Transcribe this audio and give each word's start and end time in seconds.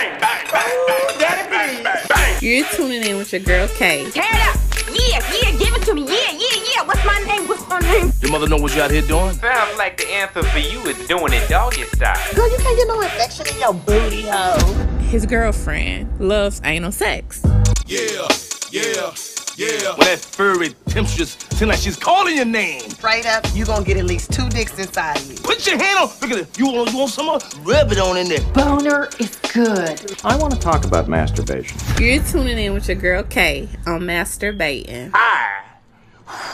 bang, 0.00 0.20
bang, 0.20 0.46
bang, 0.50 0.86
bang, 0.86 1.18
daddy, 1.18 1.50
bang, 1.50 1.84
bang, 1.84 2.06
bang. 2.08 2.38
You're 2.40 2.66
tuning 2.68 3.04
in 3.04 3.16
with 3.18 3.32
your 3.32 3.42
girl 3.42 3.68
Kay. 3.68 4.10
Tear 4.10 4.24
it 4.24 4.48
up. 4.48 4.60
Yeah, 4.92 5.20
yeah, 5.32 5.58
give 5.58 5.74
it 5.74 5.82
to 5.82 5.94
me. 5.94 6.02
Yeah, 6.02 6.32
yeah, 6.32 6.62
yeah. 6.74 6.82
What's 6.84 7.04
my 7.04 7.18
name? 7.26 7.46
What's 7.46 7.66
my 7.68 7.78
name? 7.80 8.12
Your 8.20 8.32
mother 8.32 8.48
know 8.48 8.56
what 8.56 8.74
you 8.74 8.82
out 8.82 8.90
here 8.90 9.02
doing? 9.02 9.34
Sounds 9.34 9.78
like 9.78 9.96
the 9.96 10.08
answer 10.08 10.42
for 10.42 10.58
you 10.58 10.80
is 10.82 11.06
doing 11.06 11.32
it 11.32 11.48
doggy 11.48 11.84
style. 11.84 12.34
Girl, 12.34 12.50
you 12.50 12.58
can't 12.58 12.76
get 12.76 12.88
no 12.88 13.00
infection 13.00 13.46
in 13.48 13.58
your 13.60 13.74
booty 13.74 14.22
hole. 14.26 14.74
His 15.10 15.26
girlfriend 15.26 16.20
loves 16.20 16.60
anal 16.64 16.92
sex. 16.92 17.42
Yeah, 17.86 18.28
yeah, 18.70 19.12
yeah. 19.60 19.90
When 19.96 20.08
that 20.08 20.20
furry 20.20 20.70
temptress 20.86 21.36
seem 21.52 21.68
like 21.68 21.78
she's 21.78 21.96
calling 21.96 22.36
your 22.36 22.46
name. 22.46 22.80
Straight 22.80 23.26
up, 23.26 23.44
you 23.52 23.66
gonna 23.66 23.84
get 23.84 23.98
at 23.98 24.04
least 24.04 24.32
two 24.32 24.48
dicks 24.48 24.78
inside 24.78 25.18
of 25.18 25.30
you. 25.30 25.36
Put 25.38 25.66
your 25.66 25.76
hand 25.76 25.98
on. 25.98 26.08
Look 26.20 26.30
at 26.30 26.38
it. 26.38 26.58
You 26.58 26.66
want, 26.66 26.90
you 26.90 26.98
want 26.98 27.10
some 27.10 27.26
more? 27.26 27.38
Rub 27.62 27.92
it 27.92 27.98
on 27.98 28.16
in 28.16 28.28
there. 28.28 28.40
Boner 28.52 29.10
is 29.18 29.36
good. 29.52 30.16
I 30.24 30.36
want 30.36 30.54
to 30.54 30.58
talk 30.58 30.86
about 30.86 31.08
masturbation. 31.08 31.78
You're 31.98 32.22
tuning 32.24 32.58
in 32.58 32.72
with 32.72 32.88
your 32.88 32.96
girl 32.96 33.22
Kay 33.22 33.68
on 33.86 34.00
Masturbating. 34.00 35.10
I 35.12 35.62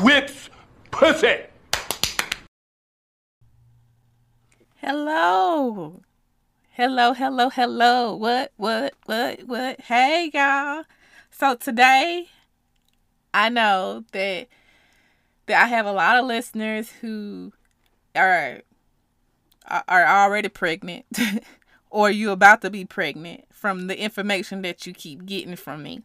whips 0.01 0.51
pussy. 0.91 1.37
Hello. 4.77 6.03
Hello, 6.73 7.13
hello, 7.13 7.51
hello. 7.51 8.15
What, 8.17 8.53
what, 8.57 8.95
what, 9.07 9.45
what? 9.47 9.81
Hey, 9.81 10.31
y'all. 10.35 10.85
So 11.31 11.55
today, 11.55 12.29
I 13.37 13.51
know 13.51 14.05
that 14.13 14.49
that 15.47 15.63
I 15.63 15.67
have 15.67 15.87
a 15.87 15.93
lot 15.93 16.17
of 16.19 16.25
listeners 16.25 16.91
who 17.01 17.53
are 18.15 18.63
are 19.89 20.07
already 20.07 20.49
pregnant 20.49 21.07
or 21.91 22.11
you 22.11 22.31
about 22.31 22.63
to 22.63 22.71
be 22.71 22.85
pregnant 22.85 23.45
from 23.53 23.89
the 23.89 24.01
information 24.01 24.63
that 24.63 24.87
you 24.87 24.95
keep 24.95 25.27
getting 25.27 25.57
from 25.57 25.83
me. 25.83 26.03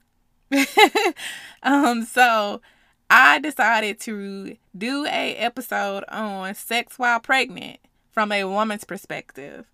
um 1.63 2.04
so 2.04 2.62
I 3.10 3.40
decided 3.40 3.99
to 4.01 4.57
do 4.77 5.05
a 5.05 5.35
episode 5.35 6.04
on 6.10 6.54
sex 6.55 6.98
while 6.98 7.20
pregnant 7.20 7.79
from 8.12 8.32
a 8.32 8.45
woman's 8.45 8.84
perspective. 8.84 9.66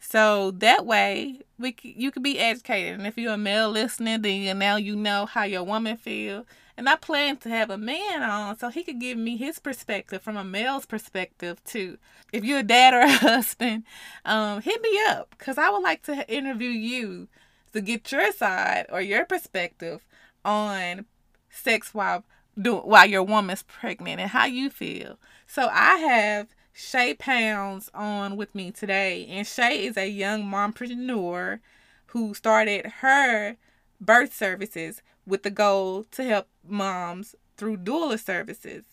So 0.00 0.50
that 0.52 0.86
way, 0.86 1.40
we 1.58 1.74
c- 1.80 1.94
you 1.96 2.10
can 2.10 2.22
be 2.22 2.38
educated, 2.38 2.98
and 2.98 3.06
if 3.06 3.16
you're 3.18 3.34
a 3.34 3.38
male 3.38 3.70
listener, 3.70 4.18
then 4.18 4.42
you 4.42 4.54
now 4.54 4.76
you 4.76 4.94
know 4.94 5.26
how 5.26 5.44
your 5.44 5.62
woman 5.64 5.96
feel. 5.96 6.46
And 6.76 6.88
I 6.88 6.96
plan 6.96 7.38
to 7.38 7.48
have 7.48 7.70
a 7.70 7.78
man 7.78 8.22
on 8.22 8.58
so 8.58 8.68
he 8.68 8.82
could 8.82 9.00
give 9.00 9.16
me 9.16 9.36
his 9.36 9.58
perspective 9.58 10.20
from 10.20 10.36
a 10.36 10.44
male's 10.44 10.84
perspective 10.84 11.62
too. 11.64 11.96
If 12.32 12.44
you're 12.44 12.58
a 12.58 12.62
dad 12.62 12.92
or 12.92 13.00
a 13.00 13.10
husband, 13.12 13.84
um, 14.24 14.60
hit 14.60 14.82
me 14.82 14.98
up 15.08 15.34
because 15.38 15.56
I 15.56 15.70
would 15.70 15.82
like 15.82 16.02
to 16.02 16.28
interview 16.28 16.68
you 16.68 17.28
to 17.72 17.80
get 17.80 18.12
your 18.12 18.30
side 18.32 18.86
or 18.90 19.00
your 19.00 19.24
perspective 19.24 20.04
on 20.44 21.06
sex 21.50 21.94
while 21.94 22.24
do 22.60 22.76
while 22.76 23.06
your 23.06 23.22
woman's 23.22 23.62
pregnant 23.62 24.20
and 24.20 24.30
how 24.30 24.46
you 24.46 24.70
feel. 24.70 25.18
So 25.46 25.68
I 25.72 25.96
have 25.96 26.48
Chae 26.74 27.18
Pounds 27.18 27.90
on 27.94 28.36
with 28.36 28.54
me 28.54 28.70
today, 28.70 29.26
and 29.28 29.46
Chae 29.46 29.78
is 29.78 29.96
a 29.96 30.08
young 30.08 30.44
mompreneur 30.44 31.60
who 32.08 32.34
started 32.34 32.86
her 33.00 33.56
birth 34.00 34.34
services 34.34 35.02
with 35.26 35.42
the 35.42 35.50
goal 35.50 36.04
to 36.12 36.24
help 36.24 36.48
moms 36.66 37.34
through 37.56 37.78
doula 37.78 38.18
services. 38.18 38.84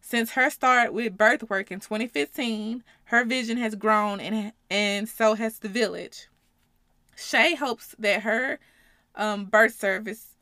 Since 0.00 0.32
her 0.32 0.50
start 0.50 0.92
with 0.92 1.16
birth 1.16 1.48
work 1.48 1.70
in 1.70 1.80
2015, 1.80 2.82
her 3.04 3.24
vision 3.24 3.56
has 3.58 3.74
grown 3.74 4.20
and 4.20 4.52
and 4.70 5.08
so 5.08 5.34
has 5.34 5.58
the 5.58 5.68
village. 5.68 6.28
Shay 7.16 7.54
hopes 7.54 7.94
that 7.98 8.22
her 8.22 8.58
um, 9.14 9.44
birth 9.44 9.74
service 9.74 10.36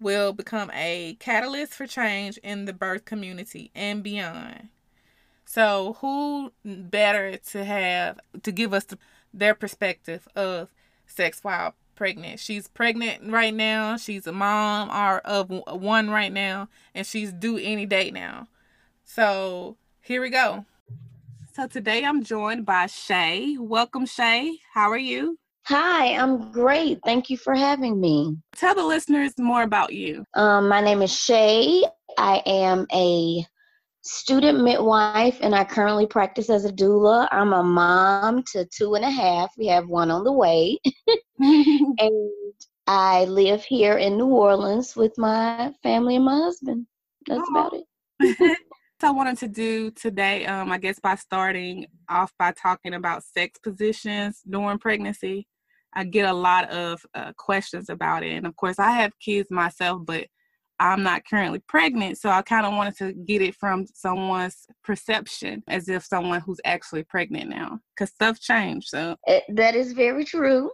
will 0.00 0.32
become 0.32 0.70
a 0.74 1.16
catalyst 1.20 1.72
for 1.72 1.86
change 1.86 2.36
in 2.38 2.64
the 2.64 2.72
birth 2.72 3.04
community 3.04 3.70
and 3.74 4.02
beyond. 4.02 4.68
So, 5.44 5.96
who 6.00 6.52
better 6.64 7.36
to 7.36 7.64
have 7.64 8.18
to 8.42 8.52
give 8.52 8.72
us 8.74 8.84
the, 8.84 8.98
their 9.32 9.54
perspective 9.54 10.26
of 10.34 10.70
sex 11.06 11.40
while 11.42 11.74
pregnant? 12.02 12.40
She's 12.40 12.66
pregnant 12.66 13.30
right 13.30 13.54
now. 13.54 13.96
She's 13.96 14.26
a 14.26 14.32
mom 14.32 14.90
or 14.90 15.18
of 15.18 15.50
one 15.80 16.10
right 16.10 16.32
now, 16.32 16.68
and 16.96 17.06
she's 17.06 17.32
due 17.32 17.58
any 17.58 17.86
day 17.86 18.10
now. 18.10 18.48
So, 19.04 19.76
here 20.00 20.20
we 20.20 20.28
go. 20.28 20.64
So, 21.54 21.68
today 21.68 22.04
I'm 22.04 22.24
joined 22.24 22.66
by 22.66 22.86
Chae. 22.86 23.56
Welcome, 23.56 24.06
Chae. 24.06 24.56
How 24.74 24.90
are 24.90 24.98
you? 24.98 25.38
Hi, 25.66 26.16
I'm 26.16 26.50
great. 26.50 26.98
Thank 27.04 27.30
you 27.30 27.36
for 27.36 27.54
having 27.54 28.00
me. 28.00 28.36
Tell 28.56 28.74
the 28.74 28.84
listeners 28.84 29.34
more 29.38 29.62
about 29.62 29.92
you. 29.92 30.24
Um, 30.34 30.68
my 30.68 30.80
name 30.80 31.02
is 31.02 31.12
Chae. 31.12 31.84
I 32.18 32.42
am 32.44 32.84
a 32.92 33.46
student 34.02 34.62
midwife 34.62 35.38
and 35.40 35.54
I 35.54 35.64
currently 35.64 36.06
practice 36.06 36.50
as 36.50 36.64
a 36.64 36.72
doula. 36.72 37.28
I'm 37.30 37.52
a 37.52 37.62
mom 37.62 38.42
to 38.52 38.66
two 38.66 38.94
and 38.94 39.04
a 39.04 39.10
half. 39.10 39.52
We 39.56 39.66
have 39.68 39.88
one 39.88 40.10
on 40.10 40.24
the 40.24 40.32
way. 40.32 40.78
and 41.38 42.30
I 42.86 43.24
live 43.26 43.64
here 43.64 43.98
in 43.98 44.16
New 44.16 44.26
Orleans 44.26 44.96
with 44.96 45.16
my 45.18 45.72
family 45.82 46.16
and 46.16 46.24
my 46.24 46.36
husband. 46.36 46.86
That's 47.26 47.42
Oh. 47.48 47.50
about 47.50 47.74
it. 47.74 48.58
I 49.04 49.10
wanted 49.10 49.38
to 49.38 49.48
do 49.48 49.90
today, 49.90 50.46
um, 50.46 50.70
I 50.70 50.78
guess 50.78 51.00
by 51.00 51.16
starting 51.16 51.86
off 52.08 52.32
by 52.38 52.52
talking 52.52 52.94
about 52.94 53.24
sex 53.24 53.58
positions 53.58 54.42
during 54.48 54.78
pregnancy. 54.78 55.48
I 55.92 56.04
get 56.04 56.28
a 56.28 56.32
lot 56.32 56.70
of 56.70 57.04
uh, 57.14 57.32
questions 57.36 57.88
about 57.90 58.22
it. 58.22 58.32
And 58.32 58.46
of 58.46 58.54
course, 58.56 58.78
I 58.78 58.92
have 58.92 59.18
kids 59.18 59.50
myself, 59.50 60.02
but 60.04 60.26
I'm 60.82 61.04
not 61.04 61.22
currently 61.30 61.60
pregnant. 61.68 62.18
So 62.18 62.28
I 62.28 62.42
kind 62.42 62.66
of 62.66 62.72
wanted 62.74 62.96
to 62.98 63.12
get 63.12 63.40
it 63.40 63.54
from 63.54 63.86
someone's 63.94 64.66
perception 64.82 65.62
as 65.68 65.88
if 65.88 66.04
someone 66.04 66.40
who's 66.40 66.58
actually 66.64 67.04
pregnant 67.04 67.50
now, 67.50 67.78
because 67.94 68.10
stuff 68.12 68.40
changed. 68.40 68.88
So 68.88 69.16
Eh, 69.28 69.40
That 69.50 69.76
is 69.76 69.92
very 69.92 70.24
true. 70.24 70.70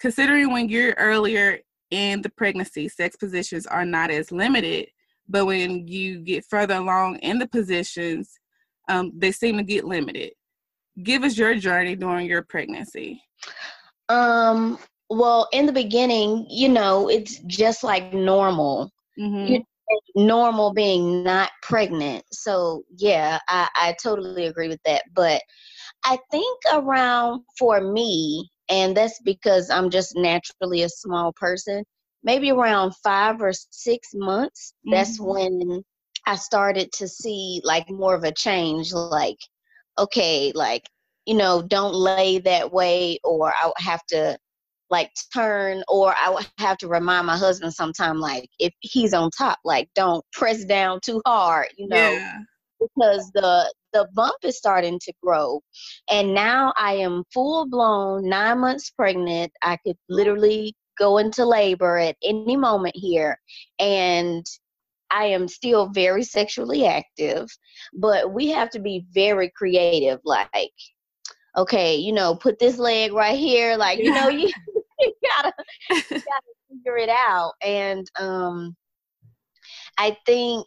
considering 0.00 0.52
when 0.52 0.68
you're 0.68 0.94
earlier 0.94 1.58
in 1.92 2.20
the 2.20 2.28
pregnancy, 2.30 2.88
sex 2.88 3.14
positions 3.16 3.64
are 3.66 3.84
not 3.84 4.10
as 4.10 4.32
limited. 4.32 4.88
But 5.28 5.46
when 5.46 5.86
you 5.86 6.20
get 6.20 6.44
further 6.44 6.74
along 6.74 7.16
in 7.20 7.38
the 7.38 7.46
positions, 7.48 8.32
um, 8.88 9.12
they 9.16 9.30
seem 9.32 9.56
to 9.56 9.62
get 9.62 9.84
limited. 9.84 10.32
Give 11.02 11.22
us 11.22 11.38
your 11.38 11.54
journey 11.54 11.94
during 11.94 12.26
your 12.26 12.42
pregnancy. 12.42 13.22
Um, 14.08 14.78
well, 15.10 15.48
in 15.52 15.66
the 15.66 15.72
beginning, 15.72 16.46
you 16.50 16.68
know, 16.68 17.08
it's 17.08 17.38
just 17.46 17.84
like 17.84 18.12
normal. 18.12 18.90
Hmm 19.18 19.60
You- 19.60 19.64
normal 20.16 20.72
being 20.74 21.22
not 21.22 21.50
pregnant. 21.62 22.24
So 22.32 22.84
yeah, 22.96 23.38
I, 23.48 23.68
I 23.76 23.96
totally 24.02 24.36
agree 24.46 24.68
with 24.68 24.82
that. 24.84 24.96
But 25.14 25.42
I 26.04 26.18
think 26.30 26.60
around 26.72 27.42
for 27.58 27.80
me, 27.80 28.50
and 28.68 28.96
that's 28.96 29.20
because 29.24 29.70
I'm 29.70 29.90
just 29.90 30.16
naturally 30.16 30.82
a 30.82 30.88
small 30.88 31.32
person, 31.32 31.84
maybe 32.22 32.50
around 32.50 32.94
five 33.04 33.40
or 33.42 33.52
six 33.52 34.08
months, 34.14 34.72
that's 34.90 35.18
Mhm. 35.18 35.20
when 35.20 35.82
I 36.26 36.36
started 36.36 36.92
to 36.94 37.08
see 37.08 37.60
like 37.64 37.90
more 37.90 38.14
of 38.14 38.24
a 38.24 38.32
change, 38.32 38.92
like, 38.92 39.38
okay, 39.98 40.52
like, 40.54 40.84
you 41.26 41.36
know, 41.36 41.62
don't 41.62 41.94
lay 41.94 42.38
that 42.38 42.72
way 42.72 43.18
or 43.24 43.52
I 43.52 43.72
have 43.78 44.04
to 44.08 44.38
like 44.90 45.10
turn 45.34 45.82
or 45.88 46.14
I 46.20 46.30
would 46.30 46.46
have 46.58 46.78
to 46.78 46.88
remind 46.88 47.26
my 47.26 47.36
husband 47.36 47.74
sometime 47.74 48.18
like 48.20 48.48
if 48.58 48.72
he's 48.80 49.12
on 49.14 49.30
top, 49.36 49.58
like 49.64 49.88
don't 49.94 50.24
press 50.32 50.64
down 50.64 51.00
too 51.04 51.20
hard, 51.26 51.68
you 51.76 51.88
know, 51.88 52.12
Yeah. 52.12 52.38
because 52.80 53.30
the 53.34 53.72
the 53.92 54.06
bump 54.14 54.36
is 54.42 54.58
starting 54.58 54.98
to 55.00 55.12
grow. 55.22 55.60
And 56.10 56.34
now 56.34 56.72
I 56.76 56.94
am 56.94 57.24
full 57.32 57.66
blown 57.68 58.28
nine 58.28 58.58
months 58.60 58.90
pregnant. 58.90 59.52
I 59.62 59.78
could 59.86 59.96
literally 60.08 60.74
go 60.98 61.18
into 61.18 61.44
labor 61.46 61.98
at 61.98 62.16
any 62.22 62.56
moment 62.56 62.94
here. 62.96 63.38
And 63.78 64.44
I 65.10 65.26
am 65.26 65.48
still 65.48 65.88
very 65.88 66.24
sexually 66.24 66.86
active, 66.86 67.46
but 67.94 68.32
we 68.32 68.48
have 68.48 68.70
to 68.70 68.80
be 68.80 69.06
very 69.12 69.50
creative. 69.56 70.20
Like, 70.24 70.72
okay, 71.56 71.96
you 71.96 72.12
know, 72.12 72.34
put 72.36 72.58
this 72.58 72.78
leg 72.78 73.12
right 73.12 73.38
here. 73.38 73.76
Like, 73.76 74.00
you 74.02 74.12
know, 74.12 74.28
you, 74.28 74.50
you 75.00 75.12
gotta 75.36 75.52
you 76.14 76.22
gotta 76.26 76.54
figure 76.70 76.96
it 76.98 77.08
out. 77.10 77.52
And 77.62 78.10
um 78.18 78.76
I 79.98 80.16
think 80.26 80.66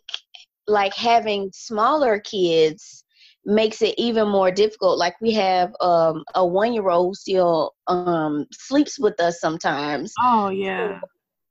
like 0.67 0.93
having 0.93 1.51
smaller 1.53 2.19
kids 2.19 3.03
makes 3.45 3.81
it 3.81 3.95
even 3.97 4.27
more 4.29 4.51
difficult. 4.51 4.97
Like 4.97 5.15
we 5.21 5.31
have 5.33 5.73
um 5.81 6.23
a 6.35 6.45
one 6.45 6.73
year 6.73 6.89
old 6.89 7.17
still 7.17 7.73
um 7.87 8.45
sleeps 8.51 8.99
with 8.99 9.19
us 9.19 9.39
sometimes 9.39 10.19
Oh 10.19 10.49
yeah. 10.49 11.01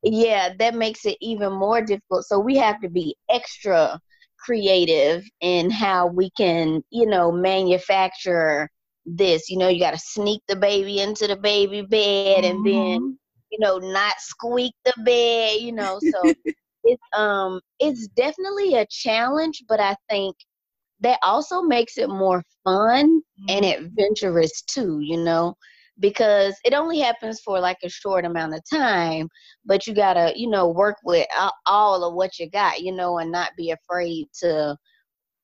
yeah, 0.03 0.51
that 0.59 0.75
makes 0.75 1.05
it 1.05 1.17
even 1.21 1.53
more 1.53 1.83
difficult. 1.83 2.25
So 2.27 2.39
we 2.39 2.57
have 2.57 2.81
to 2.83 2.89
be 2.89 3.17
extra 3.31 3.99
creative 4.39 5.25
in 5.41 5.71
how 5.71 6.07
we 6.07 6.31
can, 6.37 6.83
you 6.91 7.07
know, 7.07 7.33
manufacture 7.33 8.69
this. 9.17 9.49
You 9.49 9.59
know, 9.59 9.69
you 9.69 9.81
got 9.81 9.93
to 9.93 9.99
sneak 9.99 10.43
the 10.49 10.57
baby 10.57 11.01
into 11.01 11.27
the 11.27 11.37
baby 11.37 11.83
bed 11.83 12.45
and 12.45 12.65
then, 12.65 13.19
you 13.51 13.59
know, 13.59 13.79
not 13.79 14.15
squeak 14.19 14.75
the 14.85 14.95
bed, 15.05 15.61
you 15.61 15.73
know. 15.73 15.99
So 16.01 16.35
it's 16.85 17.03
um 17.17 17.61
it's 17.79 18.09
definitely 18.09 18.75
a 18.77 18.87
challenge, 18.91 19.65
but 19.69 19.81
I 19.81 19.97
think 20.09 20.37
that 21.01 21.19
also 21.23 21.63
makes 21.63 21.99
it 21.99 22.09
more 22.09 22.43
fun 22.65 23.21
and 23.49 23.65
adventurous 23.65 24.63
too, 24.63 24.99
you 25.01 25.17
know, 25.17 25.55
because 26.01 26.57
it 26.65 26.75
only 26.75 26.99
happens 26.99 27.41
for 27.41 27.61
like 27.61 27.79
a 27.85 27.89
short 27.89 28.25
amount 28.25 28.55
of 28.55 28.63
time, 28.71 29.29
but 29.65 29.87
you 29.87 29.95
gotta, 29.95 30.33
you 30.37 30.49
know, 30.49 30.69
work 30.69 30.97
with 31.05 31.27
all 31.67 32.05
of 32.05 32.15
what 32.15 32.39
you 32.39 32.51
got, 32.51 32.81
you 32.81 32.93
know, 32.93 33.19
and 33.19 33.31
not 33.31 33.51
be 33.57 33.71
afraid 33.71 34.27
to, 34.41 34.77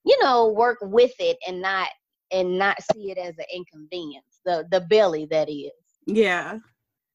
you 0.05 0.19
know, 0.23 0.49
work 0.49 0.79
with 0.83 1.13
it 1.19 1.37
and 1.47 1.61
not 1.61 1.89
and 2.31 2.59
not 2.59 2.77
see 2.93 3.11
it 3.11 3.19
as 3.19 3.35
an 3.39 3.45
inconvenience. 3.55 4.41
The 4.45 4.67
the 4.71 4.81
belly 4.83 5.27
that 5.31 5.49
is. 5.51 5.73
Yeah. 6.07 6.59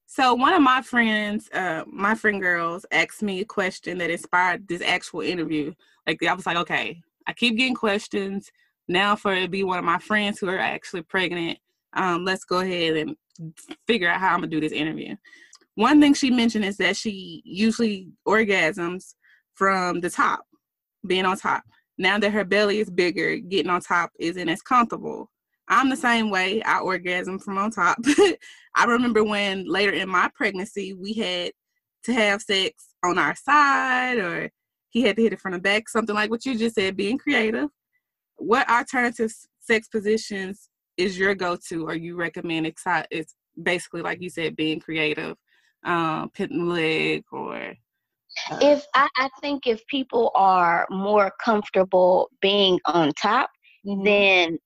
So 0.08 0.34
one 0.34 0.54
of 0.54 0.64
my 0.64 0.82
friends, 0.82 1.50
uh, 1.54 1.84
my 1.86 2.16
friend 2.16 2.42
girls, 2.42 2.84
asked 2.92 3.22
me 3.22 3.42
a 3.42 3.46
question 3.46 4.00
that 4.00 4.10
inspired 4.10 4.68
this 4.68 4.82
actual 4.82 5.22
interview. 5.22 5.72
Like 6.08 6.24
I 6.24 6.34
was 6.34 6.48
like, 6.48 6.58
okay, 6.58 7.00
I 7.28 7.34
keep 7.34 7.58
getting 7.58 7.76
questions. 7.76 8.52
Now 8.88 9.16
for 9.16 9.34
it 9.34 9.42
to 9.42 9.48
be 9.48 9.64
one 9.64 9.78
of 9.78 9.86
my 9.86 10.00
friends 10.00 10.40
who 10.40 10.50
are 10.50 10.58
actually 10.58 11.04
pregnant, 11.04 11.60
um, 11.94 12.26
let's 12.26 12.44
go 12.44 12.60
ahead 12.60 12.98
and 12.98 13.16
figure 13.86 14.10
out 14.10 14.20
how 14.20 14.34
I'm 14.34 14.40
gonna 14.40 14.48
do 14.48 14.60
this 14.60 14.72
interview. 14.72 15.16
One 15.76 16.02
thing 16.02 16.14
she 16.14 16.32
mentioned 16.32 16.66
is 16.66 16.78
that 16.78 16.98
she 16.98 17.42
usually 17.46 18.10
orgasms 18.28 19.14
from 19.54 20.02
the 20.02 20.10
top, 20.10 20.42
being 21.06 21.26
on 21.26 21.38
top. 21.38 21.64
Now 22.00 22.18
that 22.18 22.32
her 22.32 22.46
belly 22.46 22.80
is 22.80 22.90
bigger, 22.90 23.36
getting 23.36 23.70
on 23.70 23.82
top 23.82 24.12
isn't 24.20 24.50
as 24.50 24.62
comfortable. 24.62 25.30
I'm 25.68 25.90
the 25.90 25.98
same 25.98 26.32
way. 26.32 26.64
I 26.64 26.80
orgasm 26.80 27.38
from 27.38 27.58
on 27.58 27.72
top. 27.72 27.98
I 28.76 28.86
remember 28.86 29.24
when 29.24 29.70
later 29.70 29.92
in 29.92 30.10
my 30.10 30.32
pregnancy 30.34 30.94
we 30.94 31.14
had 31.14 31.52
to 32.06 32.14
have 32.14 32.42
sex 32.42 32.96
on 33.04 33.18
our 33.20 33.36
side 33.36 34.18
or 34.18 34.50
he 34.92 35.02
had 35.02 35.18
to 35.18 35.22
hit 35.22 35.34
it 35.34 35.42
from 35.42 35.52
the 35.52 35.60
back, 35.60 35.90
something 35.90 36.16
like 36.16 36.32
what 36.32 36.46
you 36.46 36.58
just 36.58 36.76
said, 36.76 36.96
being 36.96 37.18
creative. 37.18 37.70
What 38.38 38.70
alternative 38.70 39.32
sex 39.60 39.90
positions 39.90 40.70
is 40.96 41.20
your 41.20 41.36
go-to 41.36 41.86
or 41.86 41.96
you 41.96 42.16
recommend 42.16 42.66
it's 42.66 43.36
basically 43.62 44.02
like 44.02 44.22
you 44.22 44.30
said 44.30 44.56
being 44.56 44.80
creative 44.80 45.36
um 45.84 46.30
pitting 46.32 46.66
the 46.66 46.74
leg 46.74 47.24
or 47.32 47.74
Uh-huh. 48.52 48.60
If 48.62 48.86
I, 48.94 49.08
I 49.18 49.30
think 49.42 49.68
if 49.68 49.86
people 49.88 50.32
are 50.36 50.88
more 50.90 51.32
comfortable 51.44 52.30
being 52.42 52.80
on 52.86 53.14
top, 53.14 53.50
mm-hmm. 53.86 54.04
then 54.04 54.60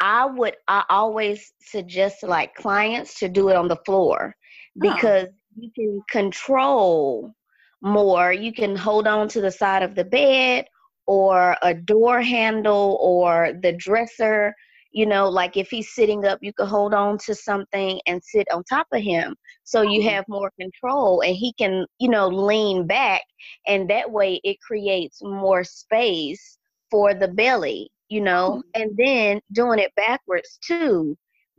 I 0.00 0.26
would 0.26 0.56
I 0.68 0.84
always 0.88 1.52
suggest 1.60 2.22
like 2.22 2.54
clients 2.54 3.18
to 3.20 3.28
do 3.28 3.48
it 3.48 3.56
on 3.56 3.68
the 3.68 3.78
floor 3.84 4.34
oh. 4.34 4.80
because 4.80 5.28
you 5.56 5.70
can 5.74 6.00
control 6.10 7.34
more. 7.82 8.32
You 8.32 8.52
can 8.52 8.76
hold 8.76 9.06
on 9.06 9.28
to 9.28 9.40
the 9.40 9.50
side 9.50 9.82
of 9.82 9.94
the 9.94 10.04
bed 10.04 10.66
or 11.06 11.56
a 11.62 11.74
door 11.74 12.20
handle 12.20 12.98
or 13.00 13.52
the 13.60 13.72
dresser. 13.72 14.54
You 14.92 15.06
know, 15.06 15.28
like 15.28 15.56
if 15.56 15.68
he's 15.70 15.94
sitting 15.94 16.24
up, 16.24 16.38
you 16.42 16.52
could 16.52 16.68
hold 16.68 16.94
on 16.94 17.18
to 17.26 17.34
something 17.34 18.00
and 18.06 18.22
sit 18.24 18.46
on 18.52 18.64
top 18.64 18.86
of 18.92 19.02
him. 19.02 19.36
So 19.64 19.82
you 19.82 20.02
have 20.08 20.24
more 20.28 20.50
control 20.58 21.20
and 21.20 21.36
he 21.36 21.52
can, 21.54 21.86
you 21.98 22.08
know, 22.08 22.28
lean 22.28 22.86
back 22.86 23.22
and 23.66 23.88
that 23.90 24.10
way 24.10 24.40
it 24.44 24.56
creates 24.60 25.22
more 25.22 25.62
space 25.64 26.58
for 26.90 27.14
the 27.14 27.28
belly, 27.28 27.90
you 28.08 28.20
know, 28.20 28.62
and 28.74 28.90
then 28.96 29.40
doing 29.52 29.78
it 29.78 29.94
backwards 29.94 30.58
too, 30.66 31.16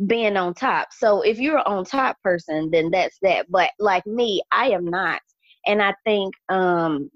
being 0.08 0.38
on 0.38 0.54
top. 0.54 0.90
So 0.92 1.22
if 1.22 1.40
you're 1.40 1.66
on 1.68 1.86
top 1.86 2.18
person, 2.24 2.70
then 2.72 2.90
that's 2.92 3.18
that. 3.22 3.46
But 3.50 3.72
like 3.80 4.06
me, 4.08 4.42
I 4.52 4.70
am 4.72 4.86
not. 4.86 5.22
And 5.68 5.82
I 5.82 5.94
think 6.04 6.34
um 6.50 7.10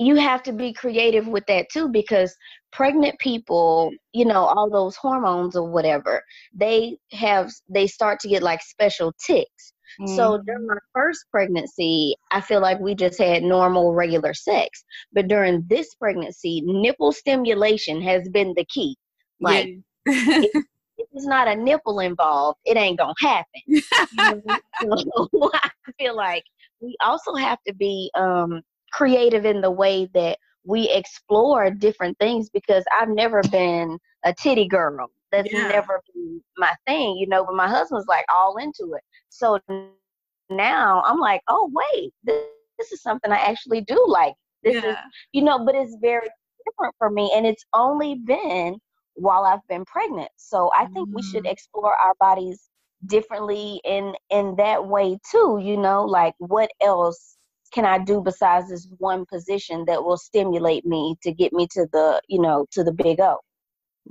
you 0.00 0.16
have 0.16 0.42
to 0.44 0.52
be 0.52 0.72
creative 0.72 1.28
with 1.28 1.44
that 1.46 1.66
too 1.70 1.88
because 1.88 2.34
pregnant 2.72 3.18
people, 3.18 3.90
you 4.12 4.24
know, 4.24 4.44
all 4.44 4.70
those 4.70 4.96
hormones 4.96 5.56
or 5.56 5.68
whatever, 5.68 6.22
they 6.54 6.98
have 7.12 7.50
they 7.68 7.86
start 7.86 8.20
to 8.20 8.28
get 8.28 8.42
like 8.42 8.62
special 8.62 9.12
ticks. 9.24 9.72
So 10.06 10.40
during 10.46 10.66
my 10.66 10.78
first 10.94 11.26
pregnancy, 11.30 12.14
I 12.30 12.40
feel 12.40 12.60
like 12.60 12.78
we 12.80 12.94
just 12.94 13.18
had 13.18 13.42
normal, 13.42 13.92
regular 13.92 14.34
sex. 14.34 14.84
But 15.12 15.28
during 15.28 15.64
this 15.68 15.94
pregnancy, 15.94 16.62
nipple 16.64 17.12
stimulation 17.12 18.00
has 18.02 18.28
been 18.28 18.54
the 18.56 18.64
key. 18.66 18.96
Like, 19.40 19.68
if, 20.06 20.64
if 20.96 21.06
there's 21.12 21.26
not 21.26 21.48
a 21.48 21.56
nipple 21.56 22.00
involved, 22.00 22.58
it 22.64 22.76
ain't 22.76 22.98
gonna 22.98 23.14
happen. 23.18 23.60
You 23.66 23.82
know? 24.14 24.42
So 24.80 25.50
I 25.52 25.70
feel 25.98 26.16
like 26.16 26.44
we 26.80 26.96
also 27.04 27.34
have 27.34 27.58
to 27.66 27.74
be 27.74 28.10
um, 28.14 28.62
creative 28.92 29.44
in 29.44 29.60
the 29.60 29.70
way 29.70 30.08
that 30.14 30.38
we 30.64 30.88
explore 30.90 31.70
different 31.70 32.18
things 32.18 32.50
because 32.50 32.84
I've 32.98 33.08
never 33.08 33.42
been 33.50 33.98
a 34.24 34.32
titty 34.34 34.68
girl. 34.68 35.10
That's 35.32 35.52
Yeah. 35.52 35.70
never 35.72 36.02
been 36.14 36.42
my 36.58 36.74
thing, 36.86 37.16
you 37.18 37.26
know. 37.28 37.44
But 37.44 37.56
my 37.56 37.68
husband's 37.68 38.08
like 38.08 38.24
all 38.34 38.56
into 38.58 38.94
it. 38.94 39.02
So 39.30 39.58
now 39.68 41.02
I'm 41.06 41.18
like, 41.18 41.42
oh 41.48 41.70
wait, 41.72 42.12
this, 42.24 42.36
this 42.78 42.92
is 42.92 43.02
something 43.02 43.30
I 43.32 43.36
actually 43.36 43.82
do 43.82 44.04
like. 44.08 44.34
This 44.62 44.82
is, 44.82 44.96
you 45.32 45.42
know, 45.42 45.64
but 45.64 45.74
it's 45.74 45.96
very 46.00 46.28
different 46.66 46.94
for 46.98 47.10
me, 47.10 47.32
and 47.34 47.46
it's 47.46 47.64
only 47.74 48.16
been 48.16 48.78
while 49.14 49.44
I've 49.44 49.66
been 49.68 49.84
pregnant. 49.84 50.30
So 50.36 50.70
I 50.76 50.86
think 50.94 51.08
we 51.12 51.22
should 51.22 51.42
Mm. 51.42 51.44
explore 51.46 51.94
our 51.94 52.14
bodies 52.20 52.68
differently 53.06 53.80
in 53.84 54.14
in 54.30 54.56
that 54.56 54.86
way 54.86 55.18
too. 55.30 55.60
You 55.62 55.76
know, 55.76 56.04
like 56.04 56.34
what 56.38 56.70
else 56.80 57.36
can 57.72 57.84
I 57.84 57.98
do 57.98 58.20
besides 58.20 58.68
this 58.68 58.88
one 58.98 59.24
position 59.26 59.84
that 59.86 60.02
will 60.04 60.16
stimulate 60.16 60.84
me 60.84 61.16
to 61.22 61.32
get 61.32 61.52
me 61.52 61.66
to 61.72 61.86
the, 61.92 62.20
you 62.28 62.40
know, 62.40 62.66
to 62.72 62.84
the 62.84 62.92
big 62.92 63.20
O. 63.20 63.38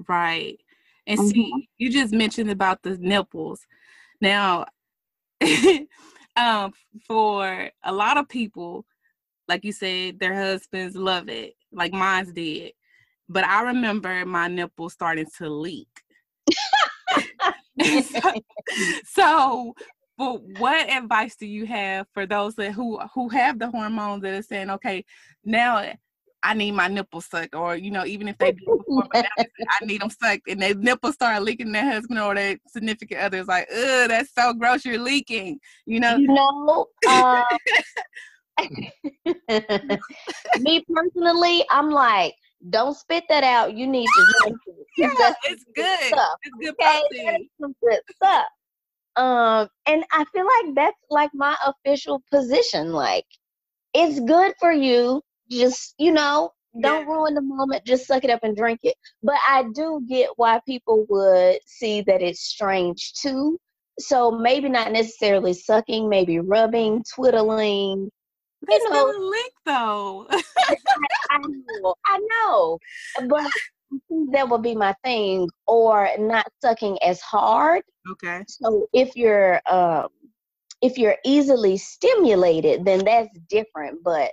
Right. 0.08 0.60
And 1.08 1.20
Mhm. 1.20 1.32
see, 1.32 1.70
you 1.78 1.92
just 1.92 2.14
mentioned 2.14 2.52
about 2.52 2.84
the 2.84 2.98
nipples. 2.98 3.66
Now, 4.22 4.66
um, 6.36 6.74
for 7.06 7.72
a 7.84 7.92
lot 7.94 8.18
of 8.18 8.30
people, 8.30 8.86
like 9.48 9.66
you 9.66 9.72
said, 9.72 10.20
their 10.20 10.34
husbands 10.36 10.96
love 10.96 11.30
it, 11.30 11.56
like 11.72 11.94
mine's 11.94 12.32
did. 12.32 12.74
But 13.28 13.44
I 13.46 13.64
remember 13.64 14.26
my 14.26 14.48
nipples 14.48 14.94
starting 14.94 15.28
to 15.38 15.50
leak. 15.50 15.88
so, 18.04 18.34
so, 19.06 19.76
but 20.20 20.42
what 20.60 20.90
advice 20.90 21.38
do 21.38 21.48
you 21.48 21.66
have 21.66 22.06
for 22.14 22.26
those 22.26 22.54
that 22.56 22.74
who 22.74 23.00
who 23.16 23.30
have 23.30 23.58
the 23.58 23.72
hormones 23.72 24.22
that 24.22 24.34
are 24.34 24.42
saying, 24.44 24.70
okay, 24.70 25.06
now 25.46 25.94
I 26.44 26.54
need 26.56 26.72
my 26.72 26.90
nipples 26.90 27.28
sucked, 27.28 27.56
or 27.56 27.78
you 27.78 27.90
know, 27.90 28.06
even 28.06 28.28
if 28.28 28.38
they 28.38 28.52
do 28.52 28.66
before, 28.80 29.08
but 29.14 29.24
now 29.24 29.46
I 29.82 29.86
need 29.86 30.02
them 30.02 30.10
sucked, 30.10 30.50
and 30.50 30.62
their 30.62 30.76
nipples 30.76 31.14
start 31.14 31.42
leaking. 31.44 31.72
Their 31.72 31.90
husband 31.90 32.20
or 32.20 32.36
their 32.36 32.58
significant 32.68 33.22
other 33.22 33.38
is 33.38 33.48
like, 33.48 33.70
"Ugh, 33.72 34.10
that's 34.10 34.34
so 34.38 34.52
gross. 34.54 34.84
You're 34.84 35.00
leaking." 35.00 35.58
You 35.86 36.02
know, 36.02 36.18
You 36.18 36.28
know, 36.28 36.88
um, 37.08 37.44
me 40.60 40.86
personally, 40.94 41.64
I'm 41.70 41.92
like, 41.92 42.36
don't 42.70 42.96
spit 42.98 43.24
that 43.30 43.46
out. 43.46 43.74
You 43.74 43.88
need 43.88 44.06
to 44.06 44.34
drink 44.42 44.58
it. 44.66 44.88
yeah, 44.98 45.34
it's 45.46 45.64
good. 45.74 46.00
stuff. 46.08 46.38
It's 46.44 46.56
good 46.62 46.76
Okay, 46.86 47.02
protein. 47.10 47.26
that's 47.26 47.44
some 47.62 47.74
good 47.82 48.02
stuff. 48.18 48.48
Um, 49.16 49.68
and 49.88 50.04
I 50.12 50.26
feel 50.34 50.46
like 50.46 50.76
that's 50.76 50.98
like 51.10 51.32
my 51.34 51.56
official 51.66 52.22
position. 52.32 52.92
Like, 52.94 53.26
it's 53.94 54.20
good 54.22 54.54
for 54.60 54.72
you. 54.72 55.22
Just 55.50 55.96
you 55.98 56.12
know, 56.12 56.52
don't 56.82 57.08
Yeah. 57.08 57.14
ruin 57.14 57.34
the 57.34 57.42
moment. 57.42 57.86
Just 57.86 58.06
suck 58.08 58.24
it 58.24 58.30
up 58.30 58.42
and 58.44 58.56
drink 58.56 58.80
it. 58.84 58.96
But 59.24 59.38
I 59.48 59.66
do 59.74 60.02
get 60.08 60.30
why 60.38 60.62
people 60.66 61.06
would 61.10 61.60
see 61.66 62.02
that 62.02 62.22
it's 62.22 62.42
strange 62.42 63.14
too. 63.14 63.58
So 64.00 64.32
maybe 64.32 64.70
not 64.70 64.92
necessarily 64.92 65.54
sucking, 65.54 66.08
maybe 66.08 66.40
rubbing, 66.40 67.04
twiddling. 67.14 68.10
You 68.70 68.90
know- 68.90 69.12
still 69.12 69.30
leak 69.30 69.54
though. 69.66 70.28
I 71.32 71.38
know, 71.40 71.96
I 72.06 72.20
know, 72.20 72.80
but 73.28 73.42
I 73.42 73.50
that 74.32 74.50
would 74.50 74.64
be 74.64 74.76
my 74.76 74.94
thing. 75.04 75.50
Or 75.68 76.10
not 76.18 76.48
sucking 76.62 76.98
as 77.04 77.22
hard. 77.22 77.84
okay. 78.12 78.44
So 78.48 78.88
if 78.94 79.16
you're 79.16 79.62
um, 79.70 80.08
if 80.82 80.98
you're 80.98 81.18
easily 81.26 81.78
stimulated, 81.78 82.86
then 82.86 83.04
that's 83.06 83.38
different. 83.50 84.04
But 84.04 84.32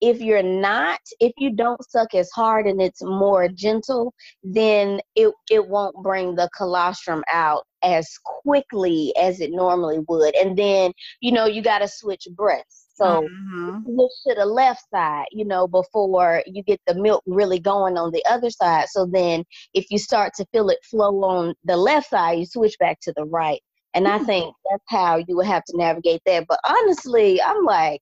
if 0.00 0.20
you're 0.20 0.42
not, 0.42 1.00
if 1.20 1.32
you 1.38 1.54
don't 1.54 1.80
suck 1.88 2.14
as 2.14 2.30
hard 2.30 2.66
and 2.66 2.82
it's 2.82 3.02
more 3.02 3.48
gentle, 3.48 4.12
then 4.42 5.00
it 5.14 5.32
it 5.50 5.66
won't 5.66 5.96
bring 6.02 6.34
the 6.34 6.50
colostrum 6.56 7.22
out 7.32 7.64
as 7.82 8.08
quickly 8.24 9.14
as 9.20 9.40
it 9.40 9.50
normally 9.52 10.00
would. 10.08 10.34
And 10.36 10.58
then 10.58 10.92
you 11.20 11.32
know 11.32 11.46
you 11.46 11.62
got 11.62 11.80
to 11.80 11.88
switch 11.88 12.26
breaths. 12.34 12.81
So 13.02 13.28
Mhm. 13.28 13.84
look 13.86 14.10
to 14.26 14.34
the 14.34 14.46
left 14.46 14.82
side, 14.90 15.26
you 15.32 15.44
know, 15.44 15.66
before 15.66 16.42
you 16.46 16.62
get 16.62 16.80
the 16.86 16.94
milk 16.94 17.22
really 17.26 17.58
going 17.58 17.98
on 17.98 18.12
the 18.12 18.24
other 18.26 18.50
side. 18.50 18.88
So 18.88 19.06
then 19.06 19.44
if 19.74 19.86
you 19.90 19.98
start 19.98 20.34
to 20.34 20.46
feel 20.52 20.68
it 20.70 20.78
flow 20.84 21.22
on 21.24 21.54
the 21.64 21.76
left 21.76 22.10
side, 22.10 22.38
you 22.38 22.46
switch 22.46 22.78
back 22.78 23.00
to 23.02 23.12
the 23.16 23.24
right. 23.24 23.60
And 23.94 24.08
I 24.08 24.18
think 24.20 24.54
that's 24.70 24.84
how 24.88 25.16
you 25.16 25.36
would 25.36 25.46
have 25.46 25.64
to 25.64 25.76
navigate 25.76 26.22
that. 26.26 26.46
But 26.48 26.60
honestly, 26.64 27.42
I'm 27.42 27.64
like, 27.64 28.00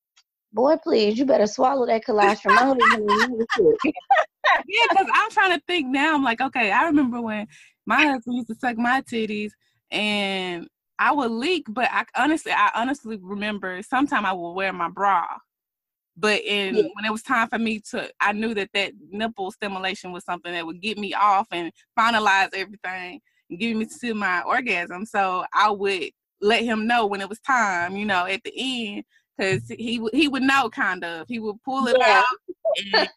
boy, 0.52 0.76
please, 0.82 1.18
you 1.18 1.24
better 1.24 1.46
swallow 1.46 1.86
that 1.86 2.04
colostrum. 2.04 2.56
I 2.56 2.64
don't 2.64 2.80
even 2.80 3.06
know 3.06 3.46
what 3.56 3.76
yeah, 4.68 4.86
because 4.90 5.06
I'm 5.12 5.30
trying 5.30 5.58
to 5.58 5.62
think 5.66 5.88
now. 5.88 6.14
I'm 6.14 6.22
like, 6.22 6.40
okay, 6.40 6.70
I 6.70 6.84
remember 6.84 7.20
when 7.20 7.46
my 7.86 8.06
husband 8.06 8.36
used 8.36 8.48
to 8.48 8.54
suck 8.54 8.76
my 8.76 9.00
titties, 9.02 9.50
and 9.90 10.68
I 11.00 11.12
would 11.12 11.30
leak, 11.30 11.64
but 11.70 11.88
I 11.90 12.04
honestly, 12.14 12.52
I 12.52 12.70
honestly 12.74 13.18
remember 13.20 13.80
sometime 13.82 14.26
I 14.26 14.34
would 14.34 14.52
wear 14.52 14.72
my 14.72 14.90
bra. 14.90 15.26
But 16.16 16.42
in 16.44 16.76
Yeah. 16.76 16.82
when 16.94 17.06
it 17.06 17.10
was 17.12 17.22
time 17.22 17.48
for 17.48 17.58
me 17.58 17.80
to, 17.90 18.10
I 18.20 18.32
knew 18.32 18.52
that 18.54 18.68
that 18.74 18.92
nipple 19.10 19.50
stimulation 19.50 20.12
was 20.12 20.24
something 20.24 20.52
that 20.52 20.66
would 20.66 20.82
get 20.82 20.98
me 20.98 21.14
off 21.14 21.48
and 21.52 21.72
finalize 21.98 22.50
everything 22.54 23.20
and 23.48 23.58
give 23.58 23.76
me 23.76 23.86
to 24.00 24.14
my 24.14 24.42
orgasm. 24.42 25.06
So 25.06 25.46
I 25.54 25.70
would 25.70 26.10
let 26.42 26.64
him 26.64 26.86
know 26.86 27.06
when 27.06 27.22
it 27.22 27.28
was 27.30 27.40
time, 27.40 27.96
you 27.96 28.04
know, 28.04 28.26
at 28.26 28.42
the 28.44 28.52
end, 28.54 29.04
because 29.38 29.62
he 29.70 29.98
would 29.98 30.14
he 30.14 30.28
would 30.28 30.42
know 30.42 30.68
kind 30.68 31.02
of. 31.02 31.26
He 31.28 31.38
would 31.38 31.62
pull 31.64 31.86
it 31.88 31.96
Yeah. 31.98 32.22
out, 32.22 33.08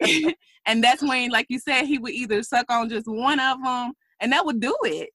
and, 0.00 0.34
and 0.66 0.82
that's 0.82 1.02
when, 1.02 1.30
like 1.30 1.46
you 1.50 1.58
said, 1.58 1.84
he 1.84 1.98
would 1.98 2.12
either 2.12 2.42
suck 2.42 2.70
on 2.70 2.88
just 2.88 3.06
one 3.06 3.40
of 3.40 3.62
them, 3.62 3.92
and 4.20 4.32
that 4.32 4.46
would 4.46 4.60
do 4.60 4.74
it. 4.84 5.10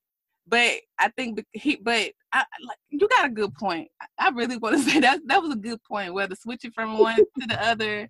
But 0.47 0.73
I 0.99 1.09
think 1.17 1.43
he, 1.53 1.77
but 1.77 2.11
I 2.31 2.43
like 2.67 2.77
you 2.89 3.07
got 3.07 3.25
a 3.25 3.29
good 3.29 3.53
point. 3.55 3.89
I- 4.19 4.29
really 4.29 4.57
want 4.57 4.75
to 4.77 4.81
say 4.89 4.99
that 4.99 5.21
that 5.27 5.41
was 5.41 5.53
a 5.53 5.57
good 5.57 5.81
point. 5.83 6.13
Whether 6.13 6.35
switching 6.35 6.71
from 6.71 6.97
one 6.97 7.17
to 7.17 7.47
the 7.47 7.63
other, 7.63 8.09